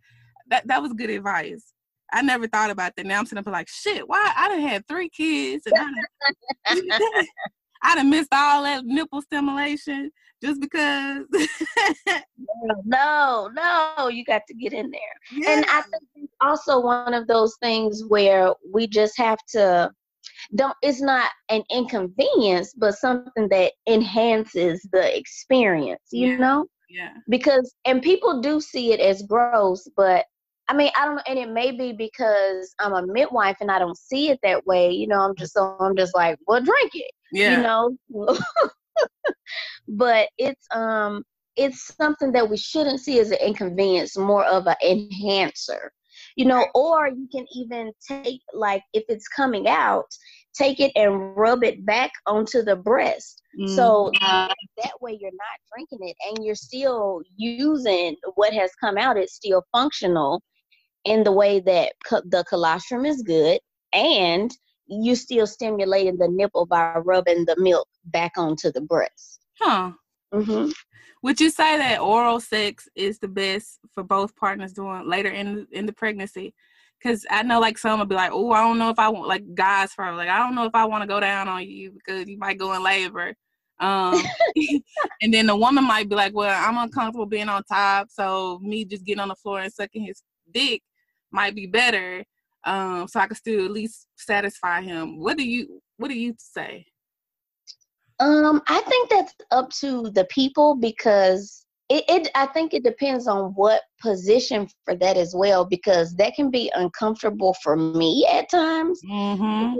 that 0.50 0.68
that 0.68 0.82
was 0.82 0.94
good 0.94 1.10
advice. 1.10 1.74
I 2.14 2.22
never 2.22 2.48
thought 2.48 2.70
about 2.70 2.94
that. 2.96 3.06
Now 3.06 3.20
I'm 3.20 3.26
sitting 3.26 3.40
up 3.40 3.48
like, 3.52 3.68
shit. 3.68 4.08
Why 4.08 4.32
I 4.36 4.48
done 4.50 4.62
had 4.62 4.88
three 4.88 5.10
kids 5.10 5.66
and 5.66 5.76
I 5.78 6.74
done, 6.74 7.02
I 7.84 7.96
done 7.96 8.10
missed 8.10 8.30
all 8.34 8.64
that 8.64 8.86
nipple 8.86 9.22
stimulation 9.22 10.12
just 10.44 10.62
because. 10.62 11.26
no, 12.86 13.50
no, 13.54 14.08
you 14.10 14.24
got 14.26 14.42
to 14.48 14.54
get 14.54 14.74
in 14.74 14.92
there. 14.92 15.02
yeah. 15.32 15.52
And 15.52 15.66
I 15.66 15.82
think 15.82 16.04
it's 16.16 16.34
also 16.42 16.80
one 16.80 17.14
of 17.14 17.28
those 17.28 17.56
things 17.62 18.04
where 18.08 18.54
we 18.72 18.88
just 18.88 19.18
have 19.18 19.40
to 19.50 19.92
don't 20.54 20.76
it's 20.82 21.02
not 21.02 21.32
an 21.50 21.64
inconvenience, 21.72 22.74
but 22.78 22.96
something 22.96 23.48
that 23.50 23.74
enhances 23.88 24.88
the 24.92 25.18
experience, 25.18 26.04
you 26.12 26.28
Yeah. 26.28 26.38
know? 26.38 26.66
yeah. 26.90 27.14
Because 27.30 27.74
and 27.86 28.02
people 28.02 28.42
do 28.42 28.60
see 28.62 28.92
it 28.94 29.00
as 29.00 29.24
gross, 29.24 29.88
but 29.96 30.26
I 30.68 30.74
mean, 30.74 30.92
I 30.98 31.06
don't 31.06 31.16
know, 31.16 31.24
and 31.28 31.40
it 31.40 31.50
may 31.50 31.72
be 31.72 31.94
because 31.94 32.74
I'm 32.80 32.94
a 32.94 33.06
midwife 33.06 33.58
and 33.62 33.72
I 33.72 33.80
don't 33.80 33.98
see 33.98 34.30
it 34.30 34.40
that 34.44 34.66
way. 34.66 34.92
You 34.92 35.08
know, 35.08 35.20
I'm 35.22 35.36
just 35.36 35.54
so 35.54 35.78
I'm 35.80 35.96
just 35.96 36.16
like, 36.16 36.38
well, 36.48 36.62
drink 36.62 36.92
it 36.96 37.12
Yeah. 37.32 37.52
you 37.52 37.58
know 37.58 37.98
but 39.88 40.30
it's 40.38 40.68
um 40.74 41.24
it's 41.56 41.96
something 41.96 42.32
that 42.34 42.50
we 42.50 42.58
shouldn't 42.58 43.00
see 43.00 43.20
as 43.20 43.32
an 43.32 43.38
inconvenience 43.46 44.18
more 44.18 44.46
of 44.46 44.68
an 44.68 44.76
enhancer 44.86 45.92
you 46.36 46.46
know 46.46 46.66
or 46.76 47.08
you 47.10 47.28
can 47.32 47.46
even 47.56 47.92
take 48.08 48.42
like 48.54 48.84
if 48.94 49.04
it's 49.10 49.28
coming 49.28 49.68
out 49.68 50.06
take 50.54 50.80
it 50.80 50.92
and 50.96 51.36
rub 51.38 51.64
it 51.64 51.86
back 51.86 52.12
onto 52.28 52.62
the 52.62 52.76
breast 52.76 53.42
Mm. 53.60 53.68
so 53.68 54.12
uh, 54.22 54.54
that 54.84 54.94
way 55.02 55.18
you're 55.20 55.32
not 55.32 55.60
drinking 55.74 56.00
it 56.08 56.16
and 56.30 56.44
you're 56.46 56.56
still 56.56 57.22
using 57.38 58.16
what 58.36 58.54
has 58.54 58.72
come 58.80 58.98
out 58.98 59.18
it's 59.18 59.34
still 59.36 59.64
functional 59.72 60.42
in 61.06 61.24
the 61.24 61.32
way 61.32 61.60
that 61.60 61.94
co- 62.08 62.22
the 62.26 62.44
colostrum 62.50 63.06
is 63.06 63.22
good 63.24 63.60
and 63.94 64.52
you 64.88 65.16
still 65.16 65.48
stimulating 65.48 66.18
the 66.18 66.28
nipple 66.30 66.66
by 66.66 66.98
rubbing 66.98 67.46
the 67.46 67.56
milk 67.60 67.88
back 68.06 68.34
onto 68.38 68.72
the 68.72 68.82
breast. 68.82 69.40
huh. 69.60 69.92
Hmm 70.34 70.70
Would 71.24 71.40
you 71.40 71.50
say 71.50 71.78
that 71.78 72.02
oral 72.02 72.40
sex 72.40 72.88
is 72.96 73.20
the 73.20 73.28
best 73.28 73.80
for 73.94 74.04
both 74.04 74.36
partners 74.36 74.74
doing 74.74 75.08
later 75.08 75.30
in 75.30 75.68
in 75.72 75.86
the 75.86 75.94
pregnancy? 75.94 76.54
Because 77.00 77.26
I 77.30 77.44
know 77.44 77.60
like 77.60 77.78
some 77.78 78.00
will 78.00 78.06
be 78.06 78.16
like, 78.16 78.32
oh, 78.34 78.52
I 78.52 78.62
don't 78.62 78.80
know 78.80 78.90
if 78.90 79.00
I 79.00 79.10
want 79.10 79.28
like 79.28 79.44
guys 79.56 79.94
for 79.94 80.12
like 80.16 80.30
I 80.30 80.40
don't 80.40 80.56
know 80.56 80.66
if 80.66 80.76
I 80.76 80.86
want 80.86 81.04
to 81.04 81.08
go 81.08 81.20
down 81.20 81.48
on 81.48 81.68
you 81.68 81.92
because 81.92 82.28
you 82.28 82.38
might 82.38 82.58
go 82.60 82.74
in 82.74 82.84
labor. 82.84 83.34
Um, 83.80 84.22
and 85.22 85.34
then 85.34 85.48
the 85.48 85.56
woman 85.56 85.84
might 85.86 86.10
be 86.10 86.16
like, 86.16 86.34
well, 86.34 86.56
I'm 86.68 86.78
uncomfortable 86.78 87.26
being 87.26 87.50
on 87.50 87.64
top, 87.64 88.10
so 88.10 88.60
me 88.62 88.86
just 88.86 89.06
getting 89.06 89.20
on 89.22 89.30
the 89.30 89.36
floor 89.36 89.60
and 89.60 89.74
sucking 89.74 90.04
his 90.06 90.24
dick 90.54 90.82
might 91.32 91.56
be 91.56 91.68
better. 91.68 92.24
Um, 92.64 93.08
so 93.08 93.20
I 93.20 93.28
can 93.28 93.36
still 93.36 93.66
at 93.66 93.72
least 93.72 94.08
satisfy 94.16 94.82
him. 94.82 95.20
What 95.20 95.38
do 95.38 95.48
you 95.48 95.82
What 95.98 96.10
do 96.10 96.16
you 96.18 96.36
say? 96.38 96.88
Um, 98.20 98.62
I 98.68 98.82
think 98.82 99.10
that's 99.10 99.34
up 99.52 99.70
to 99.82 100.10
the 100.12 100.26
people 100.26 100.76
because 100.76 101.66
it, 101.90 102.04
it 102.08 102.30
I 102.36 102.48
think 102.48 102.74
it 102.74 102.84
depends 102.84 103.28
on 103.28 103.52
what 103.52 103.82
position 104.02 104.68
for 104.86 104.96
that 104.96 105.18
as 105.18 105.36
well 105.36 105.66
because 105.66 106.16
that 106.16 106.34
can 106.36 106.50
be 106.50 106.72
uncomfortable 106.76 107.56
for 107.62 107.76
me 107.76 108.28
at 108.32 108.50
times. 108.50 109.02
Mm-hmm. 109.08 109.44
I 109.44 109.76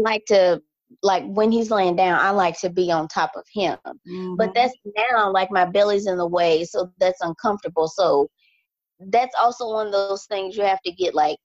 like 0.00 0.24
to 0.26 0.62
like 1.02 1.24
when 1.26 1.50
he's 1.50 1.70
laying 1.70 1.96
down, 1.96 2.20
I 2.20 2.30
like 2.30 2.58
to 2.60 2.70
be 2.70 2.90
on 2.90 3.08
top 3.08 3.32
of 3.34 3.44
him. 3.52 3.76
Mm-hmm. 3.86 4.36
but 4.36 4.54
that's 4.54 4.74
now 5.10 5.30
like 5.32 5.50
my 5.50 5.64
belly's 5.64 6.06
in 6.06 6.16
the 6.16 6.26
way 6.26 6.64
so 6.64 6.90
that's 6.98 7.20
uncomfortable 7.20 7.88
so 7.88 8.28
that's 9.08 9.34
also 9.40 9.68
one 9.68 9.86
of 9.88 9.92
those 9.92 10.26
things 10.26 10.56
you 10.56 10.62
have 10.62 10.80
to 10.82 10.92
get 10.92 11.14
like 11.14 11.38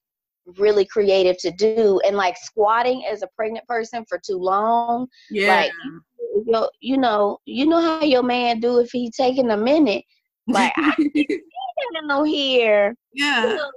really 0.58 0.86
creative 0.86 1.38
to 1.40 1.52
do 1.52 2.00
and 2.06 2.16
like 2.16 2.38
squatting 2.38 3.04
as 3.10 3.22
a 3.22 3.28
pregnant 3.36 3.68
person 3.68 4.06
for 4.08 4.20
too 4.26 4.38
long 4.38 5.08
yeah, 5.30 5.56
like 5.56 5.72
you 6.46 6.52
know, 6.52 6.70
you 6.82 6.98
know 6.98 7.38
you 7.46 7.66
know 7.66 7.82
how 7.82 8.04
your 8.04 8.24
man 8.24 8.60
do 8.60 8.80
if 8.80 8.92
he 8.92 9.12
taking 9.12 9.52
a 9.52 9.58
minute. 9.58 10.04
Like 10.48 10.74
i 10.78 10.94
don't 11.94 12.08
know 12.08 12.24
here 12.24 12.96
you 13.16 13.24
yeah, 13.26 13.56
know, 13.56 13.72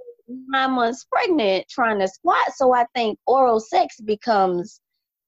nine 0.48 0.72
months 0.72 1.06
pregnant 1.10 1.66
trying 1.68 1.98
to 2.00 2.08
squat. 2.08 2.52
So 2.56 2.74
i 2.74 2.86
think 2.94 3.18
oral 3.26 3.60
sex 3.60 3.96
becomes 4.00 4.80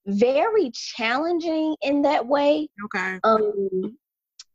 very 0.07 0.71
challenging 0.75 1.77
in 1.83 2.03
that 2.03 2.27
way. 2.27 2.69
Okay, 2.85 3.21
um 3.25 3.97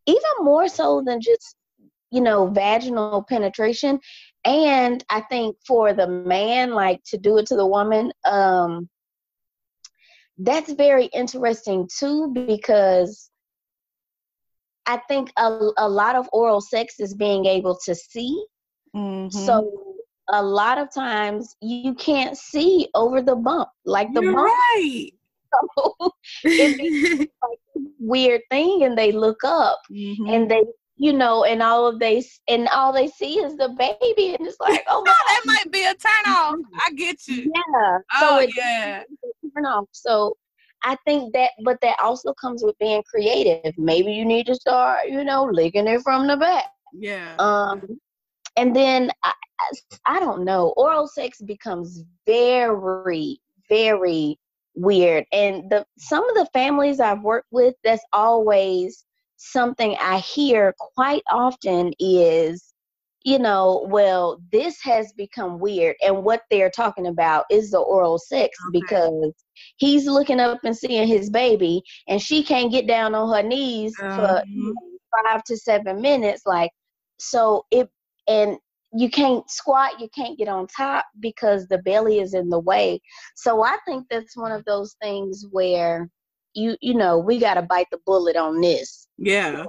even 0.05 0.21
more 0.39 0.67
so 0.69 1.03
than 1.05 1.21
just 1.21 1.55
you 2.11 2.21
know 2.21 2.47
vaginal 2.47 3.23
penetration. 3.27 3.99
And 4.45 5.03
i 5.09 5.21
think 5.21 5.57
for 5.65 5.93
the 5.93 6.07
man 6.07 6.71
like 6.71 7.01
to 7.07 7.17
do 7.17 7.37
it 7.37 7.45
to 7.47 7.55
the 7.55 7.67
woman 7.67 8.11
um 8.25 8.89
that's 10.39 10.71
very 10.73 11.05
interesting 11.07 11.87
too 11.99 12.31
because 12.33 13.29
i 14.85 14.97
think 15.07 15.31
a, 15.37 15.59
a 15.77 15.89
lot 15.89 16.15
of 16.15 16.27
oral 16.31 16.61
sex 16.61 16.99
is 16.99 17.13
being 17.13 17.45
able 17.45 17.77
to 17.85 17.95
see 17.95 18.45
Mhm. 18.95 19.31
so 19.31 19.95
a 20.29 20.43
lot 20.43 20.77
of 20.77 20.93
times 20.93 21.55
you 21.61 21.93
can't 21.95 22.37
see 22.37 22.87
over 22.95 23.21
the 23.21 23.35
bump 23.35 23.69
like 23.85 24.13
the 24.13 24.21
You're 24.21 24.33
bump 24.33 24.47
right. 24.75 25.09
It 26.43 27.29
weird 27.99 28.41
thing 28.49 28.83
and 28.83 28.97
they 28.97 29.11
look 29.11 29.43
up 29.43 29.79
Mhm. 29.91 30.33
and 30.35 30.51
they 30.51 30.63
you 30.97 31.13
know 31.13 31.43
and 31.43 31.61
all 31.61 31.87
of 31.87 31.99
they 31.99 32.23
and 32.47 32.67
all 32.69 32.91
they 32.91 33.07
see 33.07 33.35
is 33.39 33.55
the 33.57 33.69
baby 33.77 34.35
and 34.35 34.45
it's 34.47 34.59
like 34.59 34.83
oh 34.87 35.03
my 35.05 35.13
that 35.27 35.41
might 35.45 35.71
be 35.71 35.83
a 35.85 35.93
turn 35.93 36.33
off. 36.33 36.55
I 36.87 36.91
get 36.93 37.27
you. 37.27 37.51
yeah 37.55 37.97
Oh 38.15 38.39
it 38.39 38.51
yeah. 38.57 39.03
turn 39.55 39.65
off 39.65 39.85
so 39.91 40.35
i 40.83 40.95
think 41.05 41.33
that 41.33 41.51
but 41.63 41.77
that 41.81 41.97
also 42.01 42.33
comes 42.33 42.63
with 42.63 42.77
being 42.79 43.03
creative 43.11 43.73
maybe 43.77 44.11
you 44.11 44.25
need 44.25 44.45
to 44.47 44.55
start 44.55 45.07
you 45.07 45.23
know 45.23 45.45
licking 45.45 45.87
it 45.87 46.01
from 46.01 46.27
the 46.27 46.37
back 46.37 46.65
Yeah. 46.93 47.35
um 47.39 47.81
and 48.57 48.75
then 48.75 49.11
I, 49.23 49.33
I 50.05 50.19
don't 50.19 50.43
know 50.45 50.73
oral 50.77 51.07
sex 51.07 51.41
becomes 51.41 52.03
very 52.27 53.39
very 53.69 54.37
weird 54.75 55.25
and 55.31 55.69
the 55.71 55.83
some 55.97 56.27
of 56.29 56.35
the 56.35 56.47
families 56.53 56.99
i've 56.99 57.21
worked 57.23 57.47
with 57.51 57.73
that's 57.83 58.03
always 58.13 59.05
something 59.37 59.95
i 60.01 60.17
hear 60.19 60.73
quite 60.79 61.23
often 61.31 61.93
is 61.99 62.73
you 63.23 63.39
know 63.39 63.85
well 63.89 64.41
this 64.51 64.79
has 64.81 65.11
become 65.13 65.59
weird 65.59 65.95
and 66.03 66.23
what 66.23 66.41
they're 66.49 66.69
talking 66.71 67.07
about 67.07 67.45
is 67.49 67.71
the 67.71 67.79
oral 67.79 68.17
sex 68.17 68.57
Okay. 68.69 68.79
because 68.81 69.33
he's 69.77 70.05
looking 70.07 70.39
up 70.39 70.59
and 70.63 70.75
seeing 70.75 71.07
his 71.07 71.29
baby 71.29 71.81
and 72.07 72.21
she 72.21 72.43
can't 72.43 72.71
get 72.71 72.87
down 72.87 73.13
on 73.15 73.33
her 73.35 73.43
knees 73.47 73.95
for 74.15 74.27
Mhm. 74.27 74.43
you 74.53 74.73
know, 74.73 75.23
five 75.25 75.43
to 75.43 75.57
seven 75.57 76.01
minutes 76.01 76.43
like 76.45 76.71
so 77.19 77.65
it 77.71 77.89
and 78.27 78.57
you 78.93 79.09
can't 79.09 79.49
squat 79.49 79.99
you 79.99 80.07
can't 80.15 80.37
get 80.37 80.47
on 80.47 80.67
top 80.67 81.05
because 81.19 81.67
the 81.67 81.77
belly 81.79 82.19
is 82.19 82.33
in 82.33 82.49
the 82.49 82.59
way 82.59 82.99
so 83.35 83.63
i 83.63 83.77
think 83.85 84.05
that's 84.09 84.37
one 84.37 84.51
of 84.51 84.63
those 84.65 84.95
things 85.01 85.45
where 85.51 86.09
you 86.57 86.75
you 86.81 86.93
know 86.93 87.17
we 87.17 87.37
got 87.39 87.55
to 87.55 87.61
bite 87.61 87.87
the 87.91 87.99
bullet 88.05 88.35
on 88.35 88.59
this 88.61 89.07
Yeah. 89.17 89.65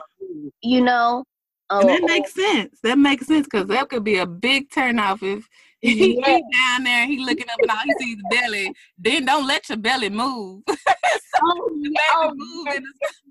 you 0.62 0.82
know 0.82 1.24
Oh, 1.70 1.80
And 1.80 1.90
that 1.90 2.00
um, 2.00 2.06
makes 2.06 2.32
sense. 2.34 2.80
That 2.82 2.98
makes 2.98 3.26
sense 3.26 3.46
because 3.46 3.66
that 3.68 3.90
could 3.90 4.02
be 4.02 4.16
a 4.16 4.26
big 4.26 4.70
turnoff 4.70 5.22
if 5.22 5.46
he, 5.80 6.18
Yeah. 6.18 6.36
he 6.36 6.42
down 6.52 6.84
there, 6.84 7.06
he 7.06 7.18
looking 7.18 7.48
up 7.50 7.58
and 7.60 7.70
all 7.70 7.76
he 7.84 7.92
sees 7.92 8.16
the 8.16 8.24
belly. 8.24 8.74
Then 8.96 9.26
don't 9.26 9.46
let 9.46 9.68
your 9.68 9.76
belly 9.78 10.08
move. 10.08 10.62
oh, 11.42 11.70
yeah, 11.82 11.90
baby 11.92 12.00
oh, 12.14 12.32
move 12.34 12.66
yes, 12.66 12.82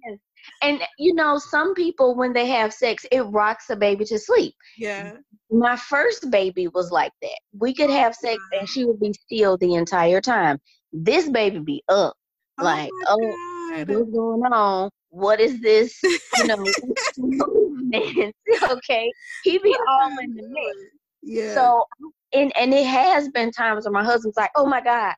yes. 0.06 0.20
And 0.62 0.82
you 1.00 1.14
know, 1.16 1.38
some 1.40 1.74
people 1.74 2.16
when 2.16 2.32
they 2.34 2.46
have 2.48 2.74
sex, 2.74 3.06
it 3.12 3.22
rocks 3.22 3.66
the 3.68 3.76
baby 3.76 4.06
to 4.06 4.20
sleep. 4.20 4.54
yeah. 4.78 5.14
My 5.50 5.76
first 5.76 6.30
baby 6.30 6.68
was 6.68 6.92
like 6.92 7.14
that. 7.24 7.40
We 7.58 7.74
could 7.74 7.90
have 7.90 8.14
sex 8.16 8.40
and 8.60 8.70
she 8.70 8.86
would 8.86 9.00
be 9.00 9.14
still 9.14 9.58
the 9.58 9.74
entire 9.76 10.22
time. 10.22 10.60
This 10.94 11.28
baby 11.30 11.60
be 11.60 11.84
up, 11.90 12.16
like, 12.60 12.92
oh, 13.08 13.08
oh, 13.10 13.38
God. 13.76 13.90
what's 13.90 14.12
going 14.12 14.44
on? 14.54 14.90
What 15.10 15.40
is 15.40 15.60
this? 15.62 16.00
You 16.36 16.46
know, 16.46 16.74
movement. 17.18 18.36
okay, 18.72 19.14
he 19.42 19.58
be 19.60 19.78
all 19.88 20.10
in 20.20 20.36
the 20.36 20.44
mix. 20.48 20.78
Yeah. 21.24 21.54
So, 21.56 21.84
and 22.34 22.52
and 22.58 22.74
it 22.74 22.86
has 22.86 23.30
been 23.30 23.52
times 23.52 23.86
where 23.86 23.92
my 23.94 24.04
husband's 24.04 24.38
like, 24.38 24.52
"Oh 24.56 24.66
my 24.66 24.82
God, 24.82 25.14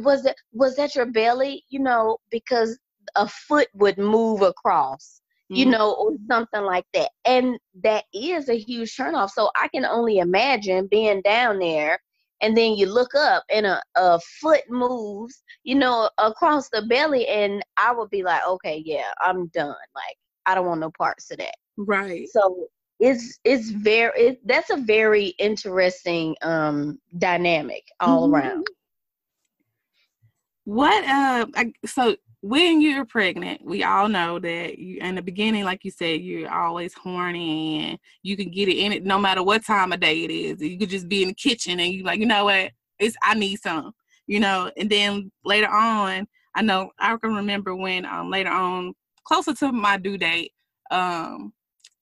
was 0.00 0.22
that 0.24 0.36
was 0.52 0.76
that 0.76 0.94
your 0.94 1.06
belly?" 1.06 1.64
You 1.68 1.80
know, 1.80 2.18
because 2.30 2.78
a 3.16 3.28
foot 3.28 3.68
would 3.74 3.98
move 3.98 4.42
across, 4.42 5.20
you 5.50 5.66
Mhm. 5.66 5.70
know, 5.72 5.92
or 5.94 6.12
something 6.28 6.62
like 6.62 6.86
that, 6.94 7.10
and 7.24 7.58
that 7.82 8.04
is 8.14 8.48
a 8.48 8.58
huge 8.58 8.96
turnoff. 8.96 9.30
So 9.30 9.50
I 9.56 9.68
can 9.68 9.84
only 9.84 10.18
imagine 10.18 10.88
being 10.90 11.20
down 11.22 11.58
there, 11.58 11.98
and 12.44 12.56
then 12.56 12.74
you 12.76 12.86
look 12.86 13.14
up 13.14 13.44
and 13.50 13.66
a 13.66 13.82
a 13.96 14.20
foot 14.40 14.62
moves, 14.68 15.42
you 15.64 15.74
know, 15.74 16.10
across 16.18 16.68
the 16.68 16.82
belly, 16.82 17.26
and 17.26 17.64
I 17.78 17.92
would 17.92 18.10
be 18.10 18.22
like, 18.22 18.46
"Okay, 18.46 18.82
yeah, 18.84 19.10
I'm 19.20 19.46
done. 19.48 19.68
Like, 19.94 20.16
I 20.46 20.54
don't 20.54 20.66
want 20.66 20.80
no 20.80 20.90
parts 20.90 21.30
of 21.30 21.38
that." 21.38 21.54
right. 21.76 22.28
so 22.28 22.68
it's 23.00 23.38
it's 23.44 23.70
very 23.70 24.12
it, 24.20 24.46
that's 24.46 24.70
a 24.70 24.76
very 24.76 25.28
interesting 25.38 26.36
um 26.42 26.98
dynamic 27.18 27.82
all 28.00 28.28
Mhm. 28.28 28.32
around 28.32 28.66
What 30.64 31.04
uh 31.04 31.46
I, 31.56 31.72
so 31.86 32.16
when 32.44 32.82
you're 32.82 33.06
pregnant, 33.06 33.64
we 33.64 33.82
all 33.84 34.06
know 34.06 34.38
that 34.38 34.78
you 34.78 34.98
in 35.00 35.14
the 35.14 35.22
beginning, 35.22 35.64
like 35.64 35.82
you 35.82 35.90
said, 35.90 36.20
you're 36.20 36.52
always 36.52 36.92
horny 36.92 37.82
and 37.82 37.98
you 38.22 38.36
can 38.36 38.50
get 38.50 38.68
it 38.68 38.76
in 38.76 38.92
it 38.92 39.02
no 39.02 39.18
matter 39.18 39.42
what 39.42 39.64
time 39.64 39.94
of 39.94 40.00
day 40.00 40.24
it 40.24 40.30
is. 40.30 40.60
You 40.60 40.78
could 40.78 40.90
just 40.90 41.08
be 41.08 41.22
in 41.22 41.28
the 41.28 41.34
kitchen 41.34 41.80
and 41.80 41.90
you're 41.90 42.04
like, 42.04 42.20
you 42.20 42.26
know 42.26 42.44
what, 42.44 42.72
it's 42.98 43.16
I 43.22 43.32
need 43.32 43.60
some, 43.60 43.92
you 44.26 44.40
know, 44.40 44.70
and 44.76 44.90
then 44.90 45.32
later 45.42 45.70
on, 45.70 46.26
I 46.54 46.60
know 46.60 46.90
I 46.98 47.16
can 47.16 47.34
remember 47.34 47.74
when 47.74 48.04
um 48.04 48.30
later 48.30 48.50
on, 48.50 48.92
closer 49.24 49.54
to 49.54 49.72
my 49.72 49.96
due 49.96 50.18
date, 50.18 50.52
um 50.90 51.54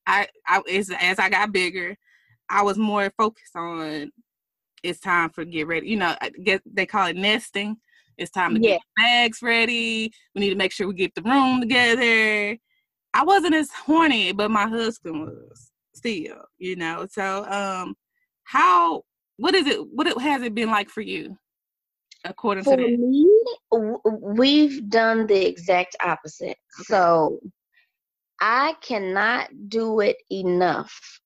I 0.08 0.26
I 0.48 0.60
as 0.72 0.90
as 0.90 1.20
I 1.20 1.28
got 1.30 1.52
bigger, 1.52 1.96
I 2.50 2.62
was 2.62 2.78
more 2.78 3.12
focused 3.16 3.54
on 3.54 4.10
it's 4.82 4.98
time 4.98 5.30
for 5.30 5.44
get 5.44 5.68
ready. 5.68 5.86
You 5.86 5.98
know, 5.98 6.16
I 6.20 6.30
guess 6.30 6.58
they 6.66 6.84
call 6.84 7.06
it 7.06 7.16
nesting. 7.16 7.76
It's 8.18 8.30
time 8.30 8.54
to 8.54 8.60
Yeah. 8.60 8.72
get 8.72 8.80
bags 8.96 9.42
ready. 9.42 10.12
We 10.34 10.40
need 10.40 10.50
to 10.50 10.56
make 10.56 10.72
sure 10.72 10.88
we 10.88 10.94
get 10.94 11.14
the 11.14 11.22
room 11.22 11.60
together. 11.60 12.56
I 13.14 13.24
wasn't 13.24 13.54
as 13.54 13.70
horny, 13.70 14.32
but 14.32 14.50
my 14.50 14.66
husband 14.68 15.20
was 15.20 15.70
still, 15.94 16.44
you 16.58 16.76
know. 16.76 17.06
So, 17.10 17.44
um, 17.44 17.94
how? 18.44 19.02
What 19.36 19.54
is 19.54 19.66
it? 19.66 19.80
What 19.92 20.06
it, 20.06 20.18
has 20.20 20.42
it 20.42 20.54
been 20.54 20.70
like 20.70 20.88
for 20.88 21.00
you? 21.00 21.36
According 22.24 22.64
for 22.64 22.76
to 22.76 22.82
that, 22.82 22.88
me 22.88 23.28
w- 23.72 24.00
we've 24.04 24.88
done 24.88 25.26
the 25.26 25.44
exact 25.46 25.96
opposite 26.04 26.56
so 26.70 27.40
i 28.40 28.74
cannot 28.80 29.48
do 29.68 30.00
it 30.00 30.16
enough 30.30 31.20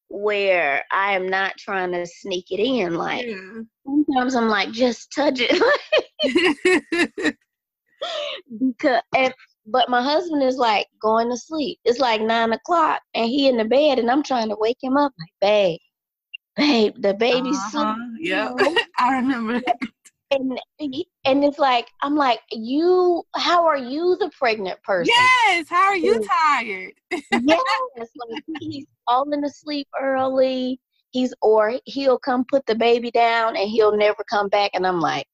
where 0.09 0.83
i 0.91 1.13
am 1.13 1.27
not 1.27 1.57
trying 1.57 1.91
to 1.91 2.05
sneak 2.05 2.45
it 2.51 2.61
in 2.61 2.95
like 2.95 3.25
yeah. 3.25 3.61
sometimes 3.85 4.35
i'm 4.35 4.47
like 4.47 4.71
just 4.71 5.11
touch 5.13 5.39
it 5.41 7.35
because 8.59 9.01
and, 9.15 9.33
but 9.67 9.89
my 9.89 10.01
husband 10.01 10.43
is 10.43 10.57
like 10.57 10.87
going 11.01 11.29
to 11.29 11.37
sleep. 11.37 11.79
It's 11.83 11.99
like 11.99 12.21
nine 12.21 12.53
o'clock 12.53 13.01
and 13.13 13.25
he 13.25 13.47
in 13.47 13.57
the 13.57 13.65
bed 13.65 13.99
and 13.99 14.09
I'm 14.09 14.23
trying 14.23 14.49
to 14.49 14.57
wake 14.59 14.77
him 14.81 14.97
up 14.97 15.13
like 15.19 15.33
babe, 15.41 15.79
babe, 16.55 16.93
the 16.99 17.13
baby's 17.13 17.57
uh-huh. 17.57 17.95
Yeah. 18.19 18.53
I 18.97 19.15
remember. 19.15 19.61
And 20.31 20.59
and 21.25 21.43
it's 21.43 21.57
like 21.59 21.87
I'm 22.01 22.15
like 22.15 22.39
you. 22.51 23.23
How 23.35 23.65
are 23.65 23.77
you 23.77 24.17
the 24.19 24.29
pregnant 24.37 24.81
person? 24.83 25.13
Yes. 25.15 25.67
How 25.69 25.85
are 25.87 25.95
you 25.97 26.19
Yeah. 26.21 26.27
tired? 26.59 26.93
yes, 27.31 28.09
like 28.29 28.43
he's 28.59 28.85
falling 29.07 29.43
asleep 29.45 29.87
early. 30.01 30.79
He's 31.11 31.33
or 31.41 31.79
he'll 31.85 32.19
come 32.19 32.45
put 32.49 32.65
the 32.65 32.75
baby 32.75 33.09
down 33.11 33.55
and 33.55 33.69
he'll 33.69 33.95
never 33.95 34.23
come 34.29 34.49
back. 34.49 34.71
And 34.73 34.85
I'm 34.85 34.99
like, 34.99 35.25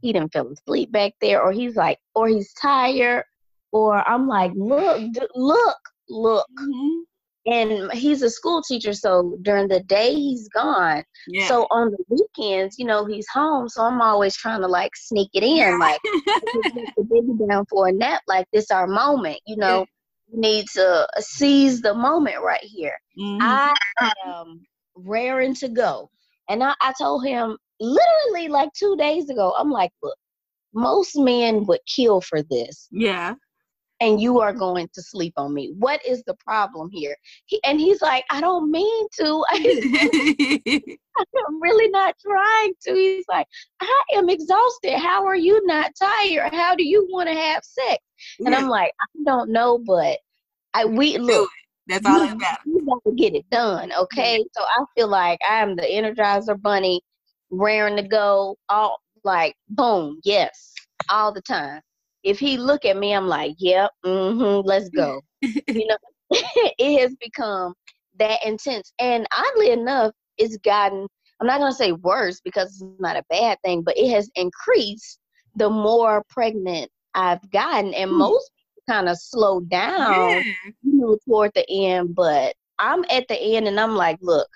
he 0.00 0.12
didn't 0.14 0.32
fell 0.32 0.48
asleep 0.50 0.90
back 0.92 1.12
there, 1.20 1.42
or 1.42 1.52
he's 1.52 1.76
like, 1.76 1.98
or 2.14 2.28
he's 2.28 2.52
tired, 2.54 3.24
or 3.72 3.96
I'm 4.08 4.26
like, 4.26 4.52
look, 4.54 5.12
d- 5.12 5.20
look, 5.34 5.76
look. 6.08 6.46
Mhm. 6.58 7.02
And 7.46 7.90
he's 7.92 8.20
a 8.22 8.28
school 8.28 8.62
teacher, 8.62 8.92
so 8.92 9.38
during 9.42 9.68
the 9.68 9.80
day 9.80 10.12
he's 10.14 10.48
gone. 10.48 11.02
Yeah. 11.28 11.48
So 11.48 11.66
on 11.70 11.90
the 11.92 12.04
weekends, 12.08 12.78
you 12.78 12.84
know, 12.84 13.06
he's 13.06 13.26
home. 13.28 13.68
So 13.68 13.82
I'm 13.82 14.02
always 14.02 14.36
trying 14.36 14.60
to 14.60 14.66
like 14.68 14.94
sneak 14.96 15.30
it 15.32 15.42
in, 15.42 15.78
like 15.78 16.00
the 16.04 17.04
baby 17.10 17.46
down 17.48 17.64
for 17.70 17.88
a 17.88 17.92
nap. 17.92 18.20
Like 18.28 18.46
this, 18.52 18.70
our 18.70 18.86
moment. 18.86 19.38
You 19.46 19.56
know, 19.56 19.86
we 20.30 20.40
need 20.40 20.66
to 20.74 21.08
seize 21.18 21.80
the 21.80 21.94
moment 21.94 22.42
right 22.42 22.62
here. 22.62 22.98
Mhm. 23.18 23.38
I 23.40 23.74
am 24.26 24.60
raring 24.94 25.54
to 25.54 25.68
go. 25.68 26.10
And 26.50 26.62
I, 26.62 26.74
I 26.80 26.92
told 26.98 27.24
him 27.24 27.56
literally 27.80 28.48
like 28.48 28.70
two 28.74 28.96
days 28.96 29.30
ago, 29.30 29.54
I'm 29.56 29.70
like, 29.70 29.92
look, 30.02 30.16
most 30.74 31.16
men 31.16 31.64
would 31.66 31.80
kill 31.86 32.20
for 32.20 32.42
this, 32.42 32.88
yeah. 32.90 33.34
And 34.00 34.20
you 34.20 34.40
are 34.40 34.52
going 34.52 34.88
to 34.94 35.02
sleep 35.02 35.34
on 35.36 35.52
me. 35.52 35.72
What 35.78 36.04
is 36.06 36.22
the 36.24 36.34
problem 36.34 36.88
here? 36.90 37.16
He, 37.46 37.60
and 37.64 37.80
he's 37.80 38.00
like, 38.00 38.24
I 38.30 38.40
don't 38.40 38.70
mean 38.70 39.06
to. 39.20 39.44
I'm 41.46 41.60
really 41.60 41.88
not 41.88 42.14
trying 42.20 42.74
to. 42.82 42.94
He's 42.94 43.24
like, 43.28 43.46
I 43.80 44.02
am 44.14 44.28
exhausted. 44.28 44.98
How 44.98 45.26
are 45.26 45.36
you 45.36 45.64
not 45.66 45.92
tired? 45.98 46.54
How 46.54 46.74
do 46.76 46.86
you 46.86 47.08
want 47.10 47.28
to 47.28 47.34
have 47.34 47.64
sex? 47.64 47.98
And 48.44 48.54
I'm 48.54 48.68
like, 48.68 48.92
I 49.00 49.06
don't 49.24 49.50
know, 49.50 49.78
but 49.78 50.18
I 50.74 50.84
we 50.84 51.18
look. 51.18 51.50
That's 51.88 52.06
all 52.06 52.20
that 52.20 52.36
matters. 52.36 52.58
You 52.66 52.86
gotta 52.86 53.16
get 53.16 53.34
it 53.34 53.48
done, 53.50 53.92
okay? 53.98 54.44
So 54.52 54.62
I 54.62 54.84
feel 54.94 55.08
like 55.08 55.38
I 55.48 55.62
am 55.62 55.74
the 55.74 55.82
Energizer 55.82 56.60
Bunny, 56.60 57.00
raring 57.50 57.96
to 57.96 58.02
go. 58.02 58.56
All 58.68 59.00
like, 59.24 59.56
boom, 59.70 60.20
yes, 60.22 60.74
all 61.10 61.32
the 61.32 61.40
time. 61.42 61.80
If 62.22 62.38
he 62.38 62.56
look 62.56 62.84
at 62.84 62.96
me, 62.96 63.12
I'm 63.14 63.26
like, 63.26 63.54
yep, 63.58 63.90
mm-hmm, 64.04 64.66
let's 64.66 64.88
go. 64.90 65.20
you 65.42 65.86
know, 65.86 65.96
it 66.30 67.00
has 67.00 67.14
become 67.20 67.74
that 68.18 68.38
intense, 68.44 68.92
and 68.98 69.26
oddly 69.36 69.70
enough, 69.70 70.12
it's 70.36 70.56
gotten. 70.58 71.06
I'm 71.40 71.46
not 71.46 71.58
gonna 71.60 71.72
say 71.72 71.92
worse 71.92 72.40
because 72.40 72.68
it's 72.68 72.84
not 72.98 73.16
a 73.16 73.22
bad 73.30 73.58
thing, 73.64 73.82
but 73.82 73.96
it 73.96 74.10
has 74.10 74.30
increased 74.34 75.18
the 75.56 75.68
more 75.70 76.24
pregnant 76.28 76.90
I've 77.14 77.48
gotten, 77.50 77.94
and 77.94 78.10
Hmm. 78.10 78.18
most 78.18 78.50
kind 78.88 79.08
of 79.08 79.18
slow 79.18 79.60
down 79.60 80.42
Yeah. 80.44 80.70
you 80.82 80.92
know, 80.94 81.18
toward 81.26 81.52
the 81.54 81.68
end, 81.70 82.14
but 82.14 82.54
I'm 82.78 83.04
at 83.10 83.28
the 83.28 83.38
end 83.40 83.66
and 83.68 83.78
I'm 83.78 83.94
like, 83.96 84.18
look, 84.20 84.48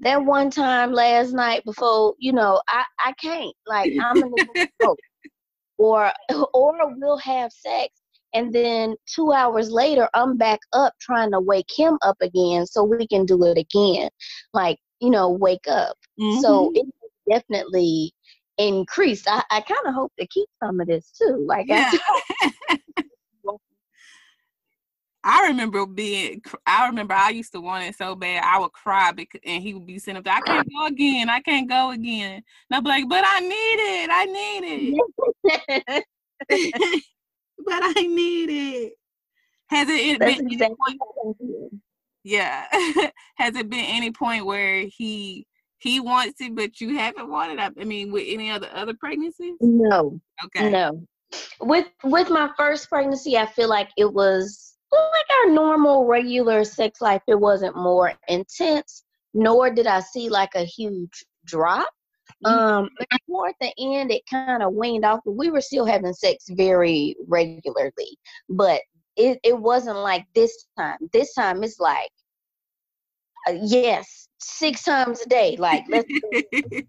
that 0.00 0.24
one 0.24 0.50
time 0.50 0.92
last 0.92 1.32
night 1.32 1.64
before, 1.64 2.14
you 2.18 2.32
know, 2.32 2.60
I, 2.68 2.84
I 3.04 3.12
can't. 3.12 3.54
Like 3.66 3.92
I'm 4.00 4.22
in 4.22 4.30
the. 4.30 4.38
Or 5.78 6.12
or 6.54 6.94
we'll 6.96 7.18
have 7.18 7.52
sex 7.52 7.94
and 8.34 8.52
then 8.52 8.96
two 9.06 9.32
hours 9.32 9.70
later 9.70 10.08
I'm 10.14 10.36
back 10.36 10.60
up 10.72 10.92
trying 11.00 11.30
to 11.32 11.40
wake 11.40 11.70
him 11.76 11.98
up 12.02 12.16
again 12.20 12.66
so 12.66 12.82
we 12.82 13.06
can 13.06 13.24
do 13.24 13.42
it 13.44 13.56
again. 13.58 14.10
Like, 14.52 14.78
you 15.00 15.10
know, 15.10 15.30
wake 15.30 15.66
up. 15.68 15.96
So 16.42 16.70
Mhm. 16.72 16.76
it 16.76 16.86
definitely 17.30 18.12
increased. 18.58 19.26
I, 19.28 19.42
I 19.50 19.60
kinda 19.60 19.92
hope 19.92 20.12
to 20.18 20.26
keep 20.26 20.48
some 20.62 20.80
of 20.80 20.86
this 20.88 21.10
too. 21.12 21.44
Like 21.46 21.66
yeah. 21.68 21.90
I 21.92 21.98
I 25.26 25.48
remember 25.48 25.86
being, 25.86 26.42
I 26.66 26.86
remember 26.86 27.14
I 27.14 27.30
used 27.30 27.52
to 27.52 27.60
want 27.60 27.84
it 27.84 27.96
so 27.96 28.14
bad. 28.14 28.42
I 28.44 28.58
would 28.58 28.72
cry 28.72 29.10
because, 29.12 29.40
and 29.44 29.62
he 29.62 29.72
would 29.72 29.86
be 29.86 29.98
sitting 29.98 30.18
up 30.18 30.24
there, 30.24 30.34
I 30.34 30.42
can't 30.42 30.68
go 30.70 30.86
again. 30.86 31.30
I 31.30 31.40
can't 31.40 31.68
go 31.68 31.92
again. 31.92 32.42
And 32.70 32.76
I'd 32.76 32.84
be 32.84 32.90
like, 32.90 33.08
but 33.08 33.24
I 33.26 33.40
need 33.40 33.48
it. 34.02 34.10
I 34.12 34.24
need 34.26 34.94
it. 35.48 36.04
but 37.66 37.82
I 37.82 38.02
need 38.02 38.50
it. 38.50 38.92
Has 39.68 39.88
it 39.88 40.18
That's 40.18 40.34
been 40.36 40.44
any 40.44 40.54
exactly 40.54 40.76
point? 40.78 41.00
how 41.00 41.30
I 41.30 41.32
feel. 41.38 41.70
Yeah. 42.22 42.66
Has 43.36 43.56
it 43.56 43.70
been 43.70 43.84
any 43.86 44.10
point 44.10 44.44
where 44.44 44.80
he 44.80 45.46
he 45.78 46.00
wants 46.00 46.40
it, 46.40 46.54
but 46.54 46.80
you 46.80 46.96
haven't 46.96 47.30
wanted 47.30 47.58
it? 47.58 47.72
I 47.80 47.84
mean, 47.84 48.12
with 48.12 48.24
any 48.26 48.50
other 48.50 48.68
other 48.74 48.94
pregnancies? 48.94 49.56
No, 49.60 50.20
Okay. 50.44 50.70
no. 50.70 51.06
with 51.60 51.86
with 52.02 52.28
my 52.30 52.50
first 52.56 52.88
pregnancy, 52.90 53.36
I 53.38 53.46
feel 53.46 53.68
like 53.68 53.88
it 53.96 54.12
was 54.12 54.73
like 54.94 55.26
our 55.44 55.52
normal 55.52 56.06
regular 56.06 56.64
sex 56.64 57.00
life. 57.00 57.22
It 57.26 57.38
wasn't 57.38 57.76
more 57.76 58.12
intense, 58.28 59.04
nor 59.32 59.70
did 59.70 59.86
I 59.86 60.00
see 60.00 60.28
like 60.28 60.54
a 60.54 60.64
huge 60.64 61.24
drop. 61.44 61.88
Um, 62.44 62.90
but 62.98 63.08
toward 63.26 63.54
the 63.60 63.72
end, 63.78 64.10
it 64.10 64.22
kind 64.28 64.62
of 64.62 64.74
waned 64.74 65.04
off. 65.04 65.20
But 65.24 65.32
we 65.32 65.50
were 65.50 65.60
still 65.60 65.84
having 65.84 66.12
sex 66.12 66.44
very 66.50 67.16
regularly, 67.26 68.18
but 68.48 68.80
it 69.16 69.38
it 69.42 69.58
wasn't 69.58 69.98
like 69.98 70.26
this 70.34 70.66
time. 70.78 70.98
This 71.12 71.34
time 71.34 71.62
it's 71.62 71.80
like, 71.80 72.10
uh, 73.48 73.56
yes, 73.62 74.28
six 74.38 74.82
times 74.82 75.20
a 75.22 75.28
day. 75.28 75.56
Like 75.58 75.84
let's. 75.88 76.08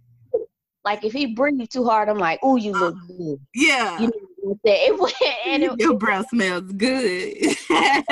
like 0.85 1.03
if 1.03 1.13
he 1.13 1.33
breathes 1.33 1.69
too 1.69 1.83
hard, 1.85 2.09
I'm 2.09 2.19
like, 2.19 2.39
"Oh, 2.43 2.55
you 2.57 2.71
look 2.71 2.95
good." 3.07 3.39
yeah. 3.53 3.99
You 3.99 4.07
know, 4.07 4.13
it, 4.63 4.99
wa- 4.99 5.09
and 5.47 5.63
it, 5.63 5.71
Your 5.79 5.97
breath 5.97 6.29
smells 6.29 6.71
good. 6.73 7.55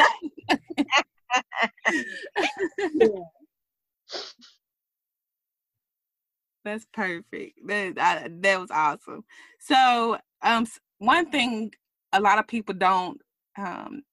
That's 6.66 6.86
perfect. 6.94 7.60
That 7.68 7.94
I, 8.00 8.30
that 8.42 8.60
was 8.60 8.72
awesome. 8.72 9.26
So, 9.60 10.18
um, 10.42 10.66
one 11.00 11.30
thing 11.30 11.74
a 12.14 12.22
lot 12.22 12.40
of 12.40 12.48
people 12.48 12.74
don't 12.76 13.20
um 13.58 14.04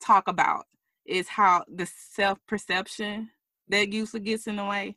talk 0.00 0.28
about 0.28 0.66
is 1.06 1.28
how 1.28 1.64
the 1.72 1.86
self 1.86 2.38
perception 2.46 3.30
that 3.68 3.92
usually 3.92 4.22
gets 4.22 4.46
in 4.46 4.56
the 4.56 4.64
way. 4.64 4.96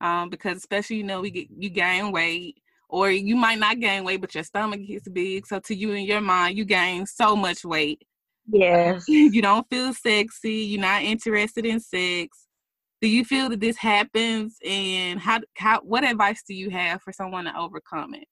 Um, 0.00 0.30
because 0.30 0.56
especially 0.56 0.96
you 0.96 1.04
know 1.04 1.20
we 1.20 1.30
get 1.30 1.48
you 1.56 1.68
gain 1.70 2.10
weight 2.10 2.56
or 2.90 3.10
you 3.10 3.36
might 3.36 3.58
not 3.58 3.80
gain 3.80 4.04
weight, 4.04 4.20
but 4.20 4.34
your 4.34 4.44
stomach 4.44 4.80
gets 4.86 5.08
big. 5.08 5.46
So 5.46 5.60
to 5.60 5.74
you 5.74 5.92
in 5.92 6.04
your 6.04 6.20
mind, 6.20 6.58
you 6.58 6.64
gain 6.64 7.06
so 7.06 7.36
much 7.36 7.64
weight. 7.64 8.02
yes. 8.50 9.04
you 9.08 9.40
don't 9.40 9.66
feel 9.70 9.94
sexy. 9.94 10.52
You're 10.52 10.80
not 10.80 11.02
interested 11.02 11.64
in 11.64 11.80
sex. 11.80 12.46
Do 13.00 13.08
you 13.08 13.24
feel 13.24 13.48
that 13.48 13.60
this 13.60 13.78
happens, 13.78 14.58
and 14.62 15.18
how 15.18 15.40
how 15.56 15.80
what 15.80 16.04
advice 16.04 16.42
do 16.46 16.52
you 16.52 16.68
have 16.68 17.00
for 17.00 17.12
someone 17.12 17.46
to 17.46 17.58
overcome 17.58 18.12
it? 18.14 18.28